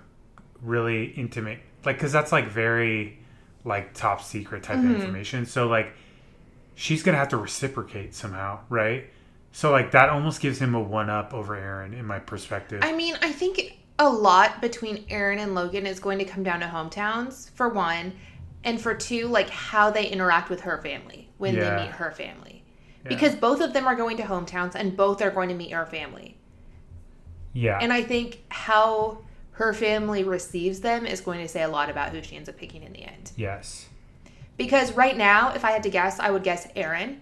really 0.61 1.05
intimate, 1.05 1.59
like 1.85 1.95
because 1.95 2.11
that's 2.11 2.31
like 2.33 2.49
very 2.49 3.17
like 3.63 3.93
top 3.93 4.21
secret 4.21 4.63
type 4.63 4.77
Mm-hmm. 4.77 4.91
of 4.95 4.99
information. 5.01 5.45
So 5.45 5.67
like 5.67 5.93
she's 6.77 7.03
gonna 7.03 7.17
have 7.17 7.29
to 7.29 7.37
reciprocate 7.37 8.13
somehow, 8.15 8.59
right? 8.69 9.05
So 9.51 9.71
like 9.71 9.91
that 9.91 10.09
almost 10.09 10.39
gives 10.39 10.59
him 10.59 10.75
a 10.75 10.79
one 10.81 11.09
up 11.09 11.33
over 11.33 11.55
Aaron 11.55 11.93
in 11.93 12.05
my 12.05 12.19
perspective. 12.19 12.79
I 12.83 12.93
mean, 12.93 13.15
I 13.21 13.31
think 13.31 13.79
a 13.99 14.07
lot 14.09 14.61
between 14.61 15.03
Aaron 15.09 15.39
and 15.39 15.55
Logan 15.55 15.87
is 15.87 15.99
going 15.99 16.19
to 16.19 16.25
come 16.25 16.43
down 16.43 16.59
to 16.59 16.67
hometowns 16.67 17.49
for 17.51 17.67
one, 17.69 18.13
and 18.63 18.79
for 18.79 18.93
two, 18.93 19.27
like 19.27 19.49
how 19.49 19.89
they 19.89 20.05
interact 20.07 20.49
with 20.51 20.61
her 20.61 20.77
family 20.81 21.29
when 21.39 21.55
Yeah. 21.55 21.75
they 21.75 21.83
meet 21.85 21.91
her 21.93 22.11
family. 22.11 22.63
Yeah. 23.03 23.09
Because 23.09 23.35
both 23.35 23.59
of 23.61 23.73
them 23.73 23.87
are 23.87 23.95
going 23.95 24.17
to 24.17 24.23
hometowns 24.23 24.75
and 24.75 24.95
both 24.95 25.21
are 25.23 25.31
going 25.31 25.49
to 25.49 25.55
meet 25.55 25.71
her 25.71 25.85
family. 25.87 26.37
Yeah. 27.53 27.79
And 27.81 27.91
I 27.91 28.03
think 28.03 28.43
how 28.49 29.19
her 29.51 29.73
family 29.73 30.23
receives 30.23 30.81
them 30.81 31.07
is 31.07 31.21
going 31.21 31.39
to 31.39 31.47
say 31.47 31.63
a 31.63 31.67
lot 31.67 31.89
about 31.89 32.09
who 32.09 32.21
she 32.21 32.35
ends 32.35 32.47
up 32.49 32.57
picking 32.57 32.83
in 32.83 32.93
the 32.93 33.03
end. 33.03 33.31
yes. 33.35 33.87
Because 34.57 34.91
right 34.93 35.15
now, 35.15 35.53
if 35.53 35.63
I 35.63 35.71
had 35.71 35.83
to 35.83 35.89
guess, 35.89 36.19
I 36.19 36.31
would 36.31 36.43
guess 36.43 36.67
Aaron. 36.75 37.21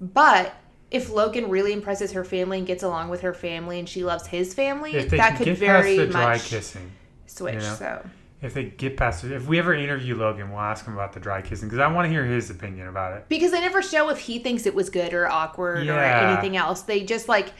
But 0.00 0.52
if 0.90 1.10
Logan 1.10 1.48
really 1.48 1.72
impresses 1.72 2.12
her 2.12 2.24
family 2.24 2.58
and 2.58 2.66
gets 2.66 2.82
along 2.82 3.08
with 3.08 3.20
her 3.22 3.32
family 3.32 3.78
and 3.78 3.88
she 3.88 4.04
loves 4.04 4.26
his 4.26 4.52
family, 4.52 4.94
If 4.94 5.10
they 5.10 5.16
that 5.16 5.36
could 5.36 5.44
get 5.46 5.58
very 5.58 5.96
past 5.96 6.06
the 6.06 6.12
dry 6.12 6.32
much 6.34 6.44
kissing, 6.48 6.90
switch. 7.26 7.54
you 7.54 7.60
know? 7.60 7.74
So 7.76 8.06
if 8.42 8.52
they 8.54 8.64
get 8.64 8.96
past 8.96 9.22
it, 9.24 9.30
if 9.32 9.46
we 9.46 9.58
ever 9.60 9.72
interview 9.72 10.16
Logan, 10.16 10.50
we'll 10.50 10.60
ask 10.60 10.84
him 10.84 10.94
about 10.94 11.12
the 11.12 11.20
dry 11.20 11.40
kissing 11.40 11.68
because 11.68 11.78
I 11.78 11.86
want 11.86 12.06
to 12.06 12.10
hear 12.10 12.24
his 12.24 12.50
opinion 12.50 12.88
about 12.88 13.16
it. 13.16 13.26
because 13.28 13.52
they 13.52 13.60
never 13.60 13.80
show 13.80 14.08
if 14.10 14.18
he 14.18 14.40
thinks 14.40 14.66
it 14.66 14.74
was 14.74 14.90
good 14.90 15.14
or 15.14 15.28
awkward 15.28 15.86
or 15.86 15.98
anything 15.98 16.56
else. 16.56 16.82
They 16.82 17.04
just 17.04 17.28
like 17.28 17.52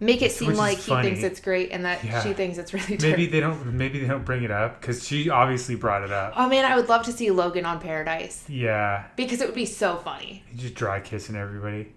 make 0.00 0.22
it 0.22 0.32
seem 0.32 0.48
Which 0.48 0.56
like 0.56 0.78
he 0.78 0.92
thinks 1.02 1.22
it's 1.22 1.40
great 1.40 1.70
and 1.72 1.84
that 1.84 2.02
Yeah. 2.02 2.22
she 2.22 2.32
thinks 2.32 2.56
it's 2.58 2.72
really 2.72 2.86
Maybe 2.96 3.28
terrible. 3.28 3.30
they 3.30 3.40
don't. 3.40 3.74
Maybe 3.74 3.98
they 4.00 4.06
don't 4.08 4.24
bring 4.24 4.42
it 4.42 4.50
up 4.50 4.80
because 4.80 5.06
she 5.06 5.28
obviously 5.28 5.74
brought 5.74 6.02
it 6.02 6.10
up. 6.10 6.32
Oh 6.36 6.48
man, 6.48 6.64
I 6.64 6.74
would 6.76 6.88
love 6.88 7.04
to 7.04 7.12
see 7.12 7.30
Logan 7.30 7.66
on 7.66 7.80
Paradise 7.80 8.44
Yeah, 8.48 9.04
because 9.16 9.40
it 9.40 9.46
would 9.46 9.54
be 9.54 9.66
so 9.66 9.96
funny. 9.98 10.42
just 10.56 10.74
dry 10.74 11.00
kissing 11.00 11.36
everybody. 11.36 11.92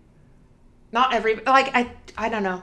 Not 0.91 1.13
every 1.13 1.35
like 1.35 1.71
I 1.75 1.91
I 2.17 2.29
don't 2.29 2.43
know. 2.43 2.61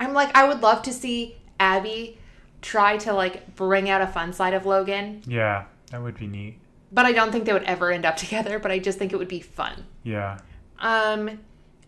I'm 0.00 0.12
like 0.12 0.34
I 0.36 0.46
would 0.48 0.60
love 0.60 0.82
to 0.82 0.92
see 0.92 1.36
Abby 1.60 2.18
try 2.60 2.96
to 2.98 3.12
like 3.12 3.54
bring 3.56 3.88
out 3.88 4.00
a 4.00 4.06
fun 4.06 4.32
side 4.32 4.54
of 4.54 4.66
Logan, 4.66 5.22
Yeah, 5.26 5.64
that 5.90 6.02
would 6.02 6.18
be 6.18 6.26
neat. 6.26 6.58
but 6.90 7.04
I 7.06 7.12
don't 7.12 7.30
think 7.30 7.44
they 7.44 7.52
would 7.52 7.62
ever 7.64 7.92
end 7.92 8.04
up 8.04 8.16
together, 8.24 8.58
but 8.58 8.70
I 8.72 8.78
just 8.80 8.98
think 8.98 9.12
it 9.12 9.16
would 9.16 9.28
be 9.28 9.40
fun. 9.40 9.84
Yeah. 10.02 10.38
Um 10.80 11.38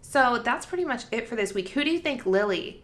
so 0.09 0.38
that's 0.45 0.66
pretty 0.66 0.85
much 0.85 1.05
it 1.11 1.29
for 1.29 1.37
this 1.37 1.53
week. 1.55 1.71
Who 1.71 1.83
do 1.85 1.90
you 1.90 1.99
think 1.99 2.27
Lily 2.27 2.83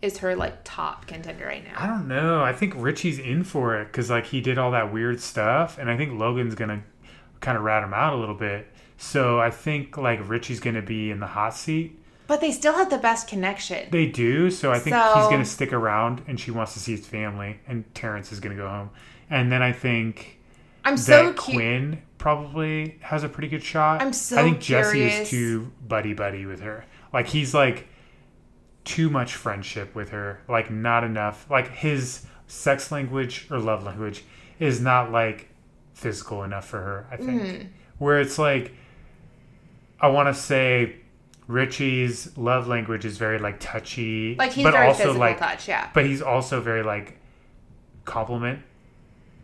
is 0.00 0.18
her 0.18 0.34
like 0.34 0.60
top 0.64 1.06
contender 1.06 1.46
right 1.46 1.64
now? 1.64 1.74
I 1.76 1.86
don't 1.86 2.08
know. 2.08 2.42
I 2.42 2.52
think 2.52 2.74
Richie's 2.76 3.18
in 3.18 3.44
for 3.44 3.78
it 3.80 3.86
because 3.86 4.10
like 4.10 4.26
he 4.26 4.40
did 4.40 4.58
all 4.58 4.70
that 4.72 4.92
weird 4.92 5.20
stuff, 5.20 5.78
and 5.78 5.90
I 5.90 5.96
think 5.96 6.18
Logan's 6.18 6.54
gonna 6.54 6.82
kind 7.40 7.56
of 7.58 7.64
rat 7.64 7.84
him 7.84 7.92
out 7.92 8.14
a 8.14 8.16
little 8.16 8.34
bit. 8.34 8.68
So 8.96 9.38
I 9.40 9.50
think 9.50 9.96
like 9.96 10.26
Richie's 10.28 10.60
gonna 10.60 10.82
be 10.82 11.10
in 11.10 11.20
the 11.20 11.26
hot 11.26 11.54
seat. 11.54 11.98
But 12.26 12.40
they 12.40 12.52
still 12.52 12.72
have 12.74 12.88
the 12.88 12.98
best 12.98 13.28
connection. 13.28 13.88
They 13.90 14.06
do. 14.06 14.50
So 14.50 14.72
I 14.72 14.78
think 14.78 14.96
So- 14.96 15.14
he's 15.16 15.28
gonna 15.28 15.44
stick 15.44 15.72
around, 15.72 16.22
and 16.26 16.40
she 16.40 16.50
wants 16.50 16.72
to 16.74 16.78
see 16.80 16.92
his 16.96 17.06
family, 17.06 17.58
and 17.68 17.84
Terrence 17.94 18.32
is 18.32 18.40
gonna 18.40 18.54
go 18.56 18.68
home. 18.68 18.90
And 19.28 19.52
then 19.52 19.62
I 19.62 19.72
think 19.72 20.38
I'm 20.84 20.96
so 20.96 21.26
that 21.26 21.36
cute. 21.36 21.56
Quinn 21.56 22.02
probably 22.18 22.98
has 23.02 23.24
a 23.24 23.28
pretty 23.28 23.48
good 23.48 23.62
shot. 23.62 24.00
I'm 24.02 24.12
so 24.12 24.38
I 24.38 24.42
think 24.42 24.60
Jesse 24.60 25.02
is 25.02 25.28
too 25.30 25.72
buddy 25.86 26.14
buddy 26.14 26.46
with 26.46 26.60
her. 26.60 26.84
Like 27.12 27.26
he's 27.28 27.52
like 27.54 27.88
too 28.84 29.08
much 29.10 29.34
friendship 29.34 29.94
with 29.94 30.10
her. 30.10 30.40
Like 30.48 30.70
not 30.70 31.04
enough. 31.04 31.46
Like 31.50 31.68
his 31.70 32.26
sex 32.46 32.90
language 32.92 33.46
or 33.50 33.58
love 33.58 33.84
language 33.84 34.24
is 34.58 34.80
not 34.80 35.10
like 35.12 35.48
physical 35.94 36.42
enough 36.42 36.66
for 36.66 36.80
her. 36.80 37.06
I 37.10 37.16
think 37.16 37.42
Mm. 37.42 37.66
where 37.98 38.20
it's 38.20 38.38
like 38.38 38.74
I 40.00 40.08
want 40.08 40.34
to 40.34 40.40
say 40.40 40.96
Richie's 41.46 42.36
love 42.36 42.66
language 42.66 43.04
is 43.04 43.18
very 43.18 43.38
like 43.38 43.58
touchy, 43.60 44.34
Like 44.36 44.52
he's 44.52 44.64
but 44.64 44.72
very 44.72 44.86
also 44.88 44.98
physical 45.04 45.20
like 45.20 45.38
touch, 45.38 45.68
yeah. 45.68 45.90
but 45.94 46.06
he's 46.06 46.22
also 46.22 46.60
very 46.60 46.82
like 46.82 47.18
compliment 48.04 48.60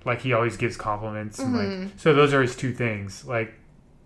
like 0.08 0.20
he 0.22 0.32
always 0.32 0.56
gives 0.56 0.76
compliments 0.76 1.38
Mm-hmm. 1.38 1.82
like 1.84 1.90
so 1.96 2.12
those 2.14 2.32
are 2.34 2.42
his 2.42 2.56
two 2.56 2.72
things 2.72 3.24
like 3.24 3.54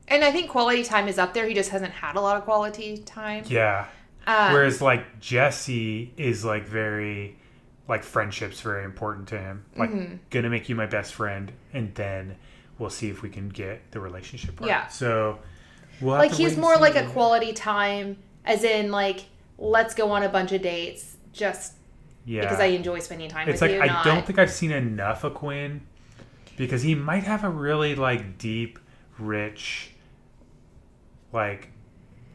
And 0.09 0.23
I 0.25 0.31
think 0.33 0.51
quality 0.51 0.83
time 0.83 1.09
is 1.09 1.19
up 1.19 1.33
there. 1.33 1.47
He 1.47 1.55
just 1.55 1.71
hasn't 1.71 1.93
had 1.93 2.17
a 2.17 2.21
lot 2.21 2.37
of 2.37 2.45
quality 2.45 2.99
time. 2.99 3.45
yeah 3.49 3.87
Um, 4.27 4.53
whereas 4.53 4.83
like 4.83 5.03
jesse 5.21 6.13
is 6.17 6.45
like 6.45 6.65
very 6.67 7.37
like 7.89 8.03
friendship's 8.05 8.61
very 8.61 8.85
important 8.85 9.29
to 9.29 9.39
him 9.39 9.65
like 9.77 9.91
Mm-hmm. 9.91 10.15
gonna 10.31 10.51
make 10.51 10.69
you 10.69 10.75
my 10.75 10.87
best 10.87 11.15
friend 11.15 11.53
and 11.73 11.95
then 11.95 12.37
we'll 12.79 12.91
see 12.91 13.09
if 13.11 13.23
we 13.23 13.29
can 13.31 13.49
get 13.49 13.91
the 13.93 14.01
relationship 14.01 14.61
right 14.61 14.69
Yeah. 14.69 14.87
so 14.89 15.39
we'll 16.01 16.17
like 16.17 16.33
he's 16.33 16.57
more 16.57 16.77
like 16.77 16.97
a 16.97 17.07
quality 17.11 17.53
time, 17.53 18.17
as 18.45 18.65
in 18.65 18.91
like 18.91 19.21
let's 19.59 19.95
go 19.95 20.11
on 20.11 20.23
a 20.25 20.29
bunch 20.29 20.51
of 20.53 20.63
dates 20.63 21.17
just 21.33 21.75
yeah 22.25 22.41
because 22.43 22.61
I 22.61 22.67
enjoy 22.67 22.99
spending 23.01 23.29
time 23.29 23.49
it's 23.49 23.61
with 23.61 23.71
like 23.71 23.77
you. 23.79 23.83
i 23.83 23.87
not, 23.87 24.05
don't 24.05 24.25
think 24.27 24.39
i've 24.39 24.51
seen 24.51 24.71
enough 24.73 25.25
of 25.25 25.35
quinn 25.35 25.81
because 26.63 26.83
he 26.83 26.95
might 26.95 27.25
have 27.25 27.43
a 27.43 27.51
really 27.51 27.95
like 27.97 28.39
deep 28.39 28.79
rich 29.19 29.91
like 31.33 31.69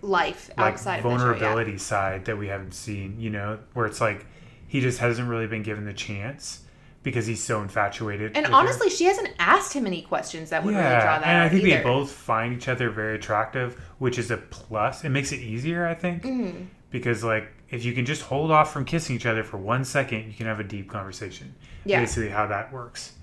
life 0.01 0.49
like 0.57 0.73
outside 0.73 0.97
of 0.97 1.03
the 1.03 1.09
show, 1.09 1.17
vulnerability 1.17 1.77
side 1.77 2.25
that 2.25 2.37
we 2.37 2.47
haven't 2.47 2.73
seen 2.73 3.15
you 3.19 3.29
know 3.29 3.57
where 3.73 3.85
it's 3.85 4.01
like 4.01 4.25
he 4.67 4.81
just 4.81 4.99
hasn't 4.99 5.27
really 5.29 5.47
been 5.47 5.63
given 5.63 5.85
the 5.85 5.93
chance 5.93 6.61
because 7.03 7.25
he's 7.25 7.41
so 7.41 7.61
infatuated. 7.61 8.35
And 8.35 8.43
with 8.47 8.51
her. 8.51 8.53
honestly, 8.53 8.89
she 8.89 9.05
hasn't 9.05 9.29
asked 9.39 9.71
him 9.71 9.87
any 9.87 10.01
questions 10.01 10.49
that 10.49 10.61
would 10.65 10.71
really 10.75 10.83
draw 10.83 11.19
that 11.19 11.23
and 11.25 11.41
i 11.43 11.47
think 11.47 11.63
either. 11.63 11.77
they 11.77 11.83
both 11.83 12.11
find 12.11 12.53
each 12.53 12.67
other 12.67 12.89
very 12.89 13.15
attractive 13.15 13.75
which 13.99 14.17
is 14.19 14.29
a 14.29 14.37
plus 14.37 15.05
it 15.05 15.09
makes 15.09 15.31
it 15.31 15.39
easier 15.39 15.87
i 15.87 15.93
think 15.93 16.23
Mm-hmm. 16.23 16.65
because 16.91 17.23
like 17.23 17.47
if 17.69 17.85
you 17.85 17.93
can 17.93 18.05
just 18.05 18.23
hold 18.23 18.51
off 18.51 18.73
from 18.73 18.83
kissing 18.83 19.15
each 19.15 19.25
other 19.25 19.43
for 19.43 19.57
one 19.57 19.85
second 19.85 20.27
you 20.27 20.33
can 20.33 20.47
have 20.47 20.59
a 20.59 20.63
deep 20.65 20.89
conversation 20.89 21.55
Yeah. 21.85 22.01
basically 22.01 22.29
how 22.29 22.47
that 22.47 22.73
works 22.73 23.13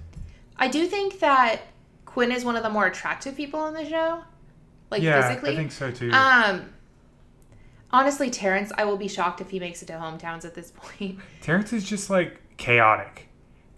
I 0.58 0.68
do 0.68 0.86
think 0.86 1.20
that 1.20 1.62
Quinn 2.04 2.30
is 2.32 2.44
one 2.44 2.56
of 2.56 2.62
the 2.62 2.70
more 2.70 2.86
attractive 2.86 3.36
people 3.36 3.60
on 3.60 3.74
the 3.74 3.88
show, 3.88 4.22
like 4.90 5.02
yeah 5.02 5.26
physically. 5.28 5.52
i 5.52 5.56
think 5.56 5.72
so 5.72 5.90
too 5.90 6.10
Um, 6.12 6.72
honestly, 7.90 8.30
Terrence, 8.30 8.72
I 8.76 8.84
will 8.84 8.96
be 8.96 9.08
shocked 9.08 9.40
if 9.40 9.50
he 9.50 9.58
makes 9.60 9.82
it 9.82 9.86
to 9.86 9.94
hometowns 9.94 10.44
at 10.44 10.54
this 10.54 10.72
point. 10.76 11.18
Terrence 11.40 11.72
is 11.72 11.84
just 11.84 12.10
like 12.10 12.40
chaotic. 12.56 13.28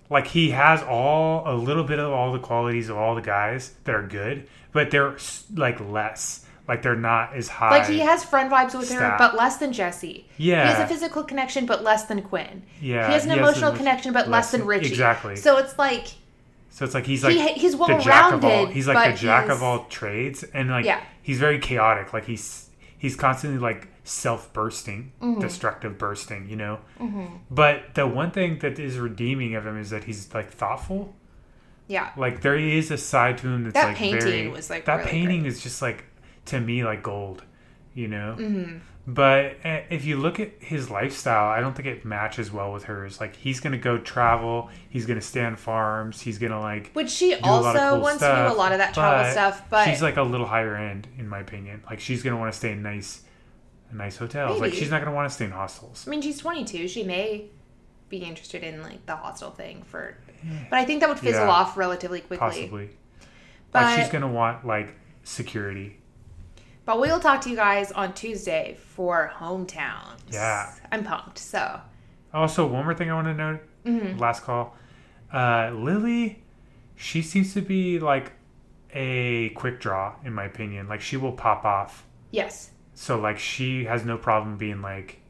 Like 0.09 0.27
he 0.29 0.51
has 0.51 0.83
all 0.83 1.43
a 1.47 1.55
little 1.57 1.85
bit 1.85 1.99
of 1.99 2.13
all 2.13 2.33
the 2.33 2.39
qualities 2.39 2.89
of 2.89 2.97
all 2.97 3.15
the 3.15 3.23
guys 3.23 3.75
that 3.85 3.95
are 3.95 4.07
good, 4.07 4.47
but 4.73 4.91
they're 4.91 5.17
like 5.55 5.81
less. 5.81 6.45
Like 6.69 6.83
they're 6.83 6.97
not 6.97 7.35
as 7.35 7.49
high. 7.49 7.79
Like 7.79 7.89
he 7.89 8.01
has 8.01 8.25
friend 8.25 8.51
vibes 8.51 8.77
with 8.77 8.91
her, 8.93 9.15
but 9.19 9.35
less 9.37 9.57
than 9.57 9.73
Jesse. 9.73 10.29
Yeah. 10.37 10.67
He 10.67 10.75
has 10.75 10.81
a 10.81 10.87
physical 10.93 11.23
connection, 11.23 11.65
but 11.65 11.83
less 11.85 12.05
than 12.05 12.23
Quinn. 12.23 12.65
Yeah, 12.81 13.07
He 13.07 13.13
has 13.13 13.25
an 13.25 13.31
he 13.31 13.39
emotional 13.39 13.71
emo- 13.71 13.79
connection, 13.79 14.13
but 14.13 14.29
less, 14.29 14.51
than 14.51 14.67
Richie. 14.67 14.89
Exactly. 14.89 15.37
So 15.37 15.59
it's 15.59 15.79
like 15.79 16.09
So 16.77 16.85
it's 16.85 16.93
like 16.93 17.07
he's 17.07 17.25
like 17.25 17.33
he, 17.35 17.55
he's 17.55 17.75
well 17.75 17.89
the 17.89 17.97
jack 18.05 18.35
of 18.35 18.45
all. 18.45 18.51
rounded. 18.51 18.75
He's 18.75 18.87
like 18.87 19.15
the 19.15 19.19
jack 19.19 19.49
of 19.49 19.63
all 19.63 19.85
trades, 19.85 20.43
and 20.45 20.69
like 20.69 20.85
Yeah. 20.85 21.01
he's 21.23 21.39
very 21.39 21.59
chaotic. 21.59 22.13
Like 22.13 22.27
he's 22.27 22.69
he's 22.99 23.17
constantly 23.17 23.59
like 23.59 23.89
self 24.05 24.53
bursting, 24.53 25.13
Mm-hmm. 25.23 25.41
destructive 25.41 25.97
bursting. 25.97 26.51
You 26.51 26.57
know. 26.57 26.79
But 27.51 27.95
the 27.95 28.07
one 28.07 28.31
thing 28.31 28.59
that 28.59 28.79
is 28.79 28.99
redeeming 28.99 29.55
of 29.55 29.67
him 29.67 29.79
is 29.81 29.89
that 29.89 30.05
he's 30.05 30.35
like 30.35 30.51
thoughtful. 30.53 31.15
Yeah. 31.89 32.11
like 32.17 32.43
there 32.43 32.59
is 32.59 32.91
a 32.91 32.99
side 32.99 33.39
to 33.39 33.47
him 33.49 33.65
that's 33.65 33.73
That 33.75 33.87
like 33.87 33.97
painting 33.97 34.21
very, 34.21 34.49
was, 34.49 34.69
like, 34.69 34.85
that 34.87 34.97
really 34.97 35.11
painting 35.11 35.41
great. 35.43 35.53
is 35.53 35.63
just 35.63 35.81
like 35.81 36.05
to 36.47 36.61
me 36.61 36.85
like 36.85 37.03
gold 37.03 37.43
you 37.97 38.07
know? 38.09 38.37
Mm-hmm. 38.39 38.79
but 39.09 39.57
uh, 39.65 39.81
if 39.91 40.05
you 40.05 40.17
look 40.19 40.39
at 40.39 40.51
his 40.61 40.91
lifestyle 40.91 41.49
i 41.51 41.59
don't 41.61 41.75
think 41.75 41.87
it 41.89 42.05
matches 42.05 42.53
well 42.53 42.73
with 42.73 42.85
hers. 42.85 43.21
Like 43.21 43.35
he's 43.35 43.59
gonna 43.61 43.79
go 43.79 43.99
travel 43.99 44.69
he's 44.89 45.07
gonna 45.07 45.21
stay 45.21 45.45
on 45.45 45.57
farms 45.57 46.21
he's 46.21 46.39
gonna 46.39 46.61
like 46.61 46.91
Which 46.93 47.11
she 47.11 47.31
do 47.35 47.41
a 47.43 47.47
lot 47.47 47.77
of 47.77 47.83
also 47.83 47.91
cool 47.95 48.01
wants 48.03 48.19
stuff, 48.19 48.37
to 48.49 48.49
do 48.51 48.55
a 48.55 48.59
lot 48.59 48.73
of 48.73 48.79
that 48.79 48.95
travel 48.95 49.31
stuff, 49.33 49.63
but 49.71 49.85
she's 49.87 50.03
like 50.03 50.17
a 50.17 50.23
little 50.23 50.47
higher 50.47 50.77
end 50.77 51.09
in 51.19 51.29
my 51.29 51.41
opinion. 51.41 51.83
Like 51.91 52.01
she's 52.01 52.23
gonna 52.23 52.37
want 52.39 52.53
to 52.53 52.59
stay 52.59 52.73
in 52.73 52.83
nice 52.83 53.23
nice 53.93 54.17
hotels. 54.17 54.61
Like 54.61 54.75
she's 54.75 54.91
not 54.91 55.01
gonna 55.03 55.15
want 55.15 55.29
to 55.29 55.35
stay 55.35 55.45
in 55.47 55.53
hostels. 55.53 56.05
I 56.07 56.11
mean, 56.11 56.21
she's 56.21 56.39
22. 56.39 56.89
She 56.89 57.03
may 57.05 57.45
be 58.09 58.19
interested 58.19 58.63
in 58.65 58.83
like 58.83 59.07
the 59.07 59.15
hostel 59.17 59.51
thing 59.53 59.83
for, 59.85 60.17
but 60.71 60.79
I 60.79 60.85
think 60.85 61.01
that 61.01 61.09
would 61.09 61.19
fizzle 61.21 61.45
Yeah. 61.47 61.51
off 61.51 61.77
relatively 61.77 62.21
quickly. 62.21 62.39
possibly. 62.49 62.91
But 63.73 63.83
like 63.85 64.01
she's 64.01 64.11
gonna 64.11 64.29
want 64.41 64.67
like 64.67 64.95
security 65.23 65.99
but 66.87 67.01
we 67.01 67.09
will 67.09 67.21
talk 67.21 67.41
to 67.43 67.51
you 67.51 67.57
guys 67.57 67.93
on 67.93 68.15
Tuesday 68.15 68.77
for 68.95 69.31
hometowns. 69.37 70.21
Yeah. 70.31 70.73
I'm 70.91 71.05
pumped. 71.05 71.39
So 71.39 71.81
Also, 72.33 72.67
one 72.67 72.85
more 72.85 72.95
thing 72.95 73.11
I 73.11 73.15
want 73.15 73.27
to 73.27 73.35
note. 73.35 73.61
Mm-hmm. 73.85 74.19
Last 74.19 74.43
call. 74.45 74.75
Uh, 75.33 75.71
Lily, 75.75 76.43
she 76.95 77.21
seems 77.23 77.53
to 77.55 77.61
be 77.61 77.99
like 77.99 78.33
a 78.95 79.51
quick 79.51 79.81
draw, 79.81 80.15
in 80.25 80.33
my 80.33 80.45
opinion. 80.45 80.89
Like 80.89 81.01
she 81.01 81.17
will 81.17 81.33
pop 81.33 81.65
off. 81.65 82.05
yes, 82.31 82.71
So 82.95 83.19
like 83.19 83.39
she 83.39 83.85
has 83.85 84.05
no 84.05 84.17
problem 84.17 84.57
being 84.57 84.81
like, 84.81 85.21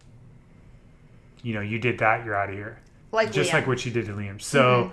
you 1.43 1.55
know, 1.55 1.61
you 1.61 1.79
did 1.79 1.99
that, 1.99 2.25
you're 2.25 2.35
out 2.35 2.49
of 2.51 2.55
here. 2.55 2.79
like 3.13 3.33
Just 3.33 3.51
Liam. 3.51 3.55
like 3.55 3.67
what 3.67 3.81
she 3.81 3.91
did 3.91 4.07
to 4.07 4.13
Liam. 4.13 4.41
So 4.41 4.93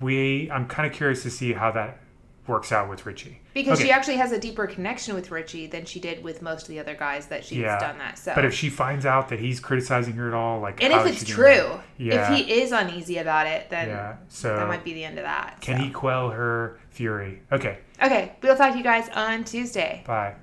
we, 0.00 0.50
I'm 0.50 0.66
kind 0.66 0.86
of 0.90 0.96
curious 0.96 1.22
to 1.24 1.30
see 1.30 1.52
how 1.52 1.70
that 1.72 1.98
works 2.46 2.72
out 2.72 2.88
with 2.90 3.06
Richie. 3.06 3.40
Because 3.54 3.78
Okay. 3.78 3.86
she 3.88 3.92
actually 3.92 4.16
has 4.16 4.32
a 4.32 4.38
deeper 4.38 4.66
connection 4.66 5.14
with 5.14 5.30
Richie 5.30 5.66
than 5.68 5.84
she 5.84 6.00
did 6.00 6.24
with 6.24 6.42
most 6.42 6.62
of 6.62 6.68
the 6.68 6.80
other 6.80 6.94
guys 6.94 7.26
that 7.26 7.44
she's 7.44 7.58
Yeah. 7.58 7.78
done 7.78 7.98
that. 7.98 8.18
So 8.18 8.32
But 8.34 8.44
if 8.44 8.52
she 8.52 8.68
finds 8.68 9.06
out 9.06 9.28
that 9.28 9.38
he's 9.38 9.60
criticizing 9.60 10.14
her 10.14 10.26
at 10.26 10.34
all, 10.34 10.58
like, 10.60 10.82
and 10.82 10.92
if 10.92 11.06
it's 11.06 11.24
true, 11.24 11.80
Yeah. 11.98 12.32
if 12.32 12.36
he 12.36 12.52
is 12.60 12.72
uneasy 12.72 13.18
about 13.18 13.46
it, 13.46 13.70
then 13.70 13.88
yeah. 13.88 14.14
So 14.28 14.56
that 14.56 14.66
might 14.66 14.82
be 14.82 14.92
the 14.92 15.04
end 15.04 15.18
of 15.18 15.24
that. 15.24 15.58
can 15.60 15.76
so. 15.78 15.84
he 15.84 15.90
quell 15.90 16.30
her 16.30 16.78
fury? 16.90 17.40
Okay. 17.52 17.78
Okay, 18.02 18.32
we'll 18.42 18.56
talk 18.56 18.72
to 18.72 18.78
you 18.78 18.84
guys 18.84 19.08
on 19.10 19.44
Tuesday. 19.44 20.02
Bye. 20.04 20.34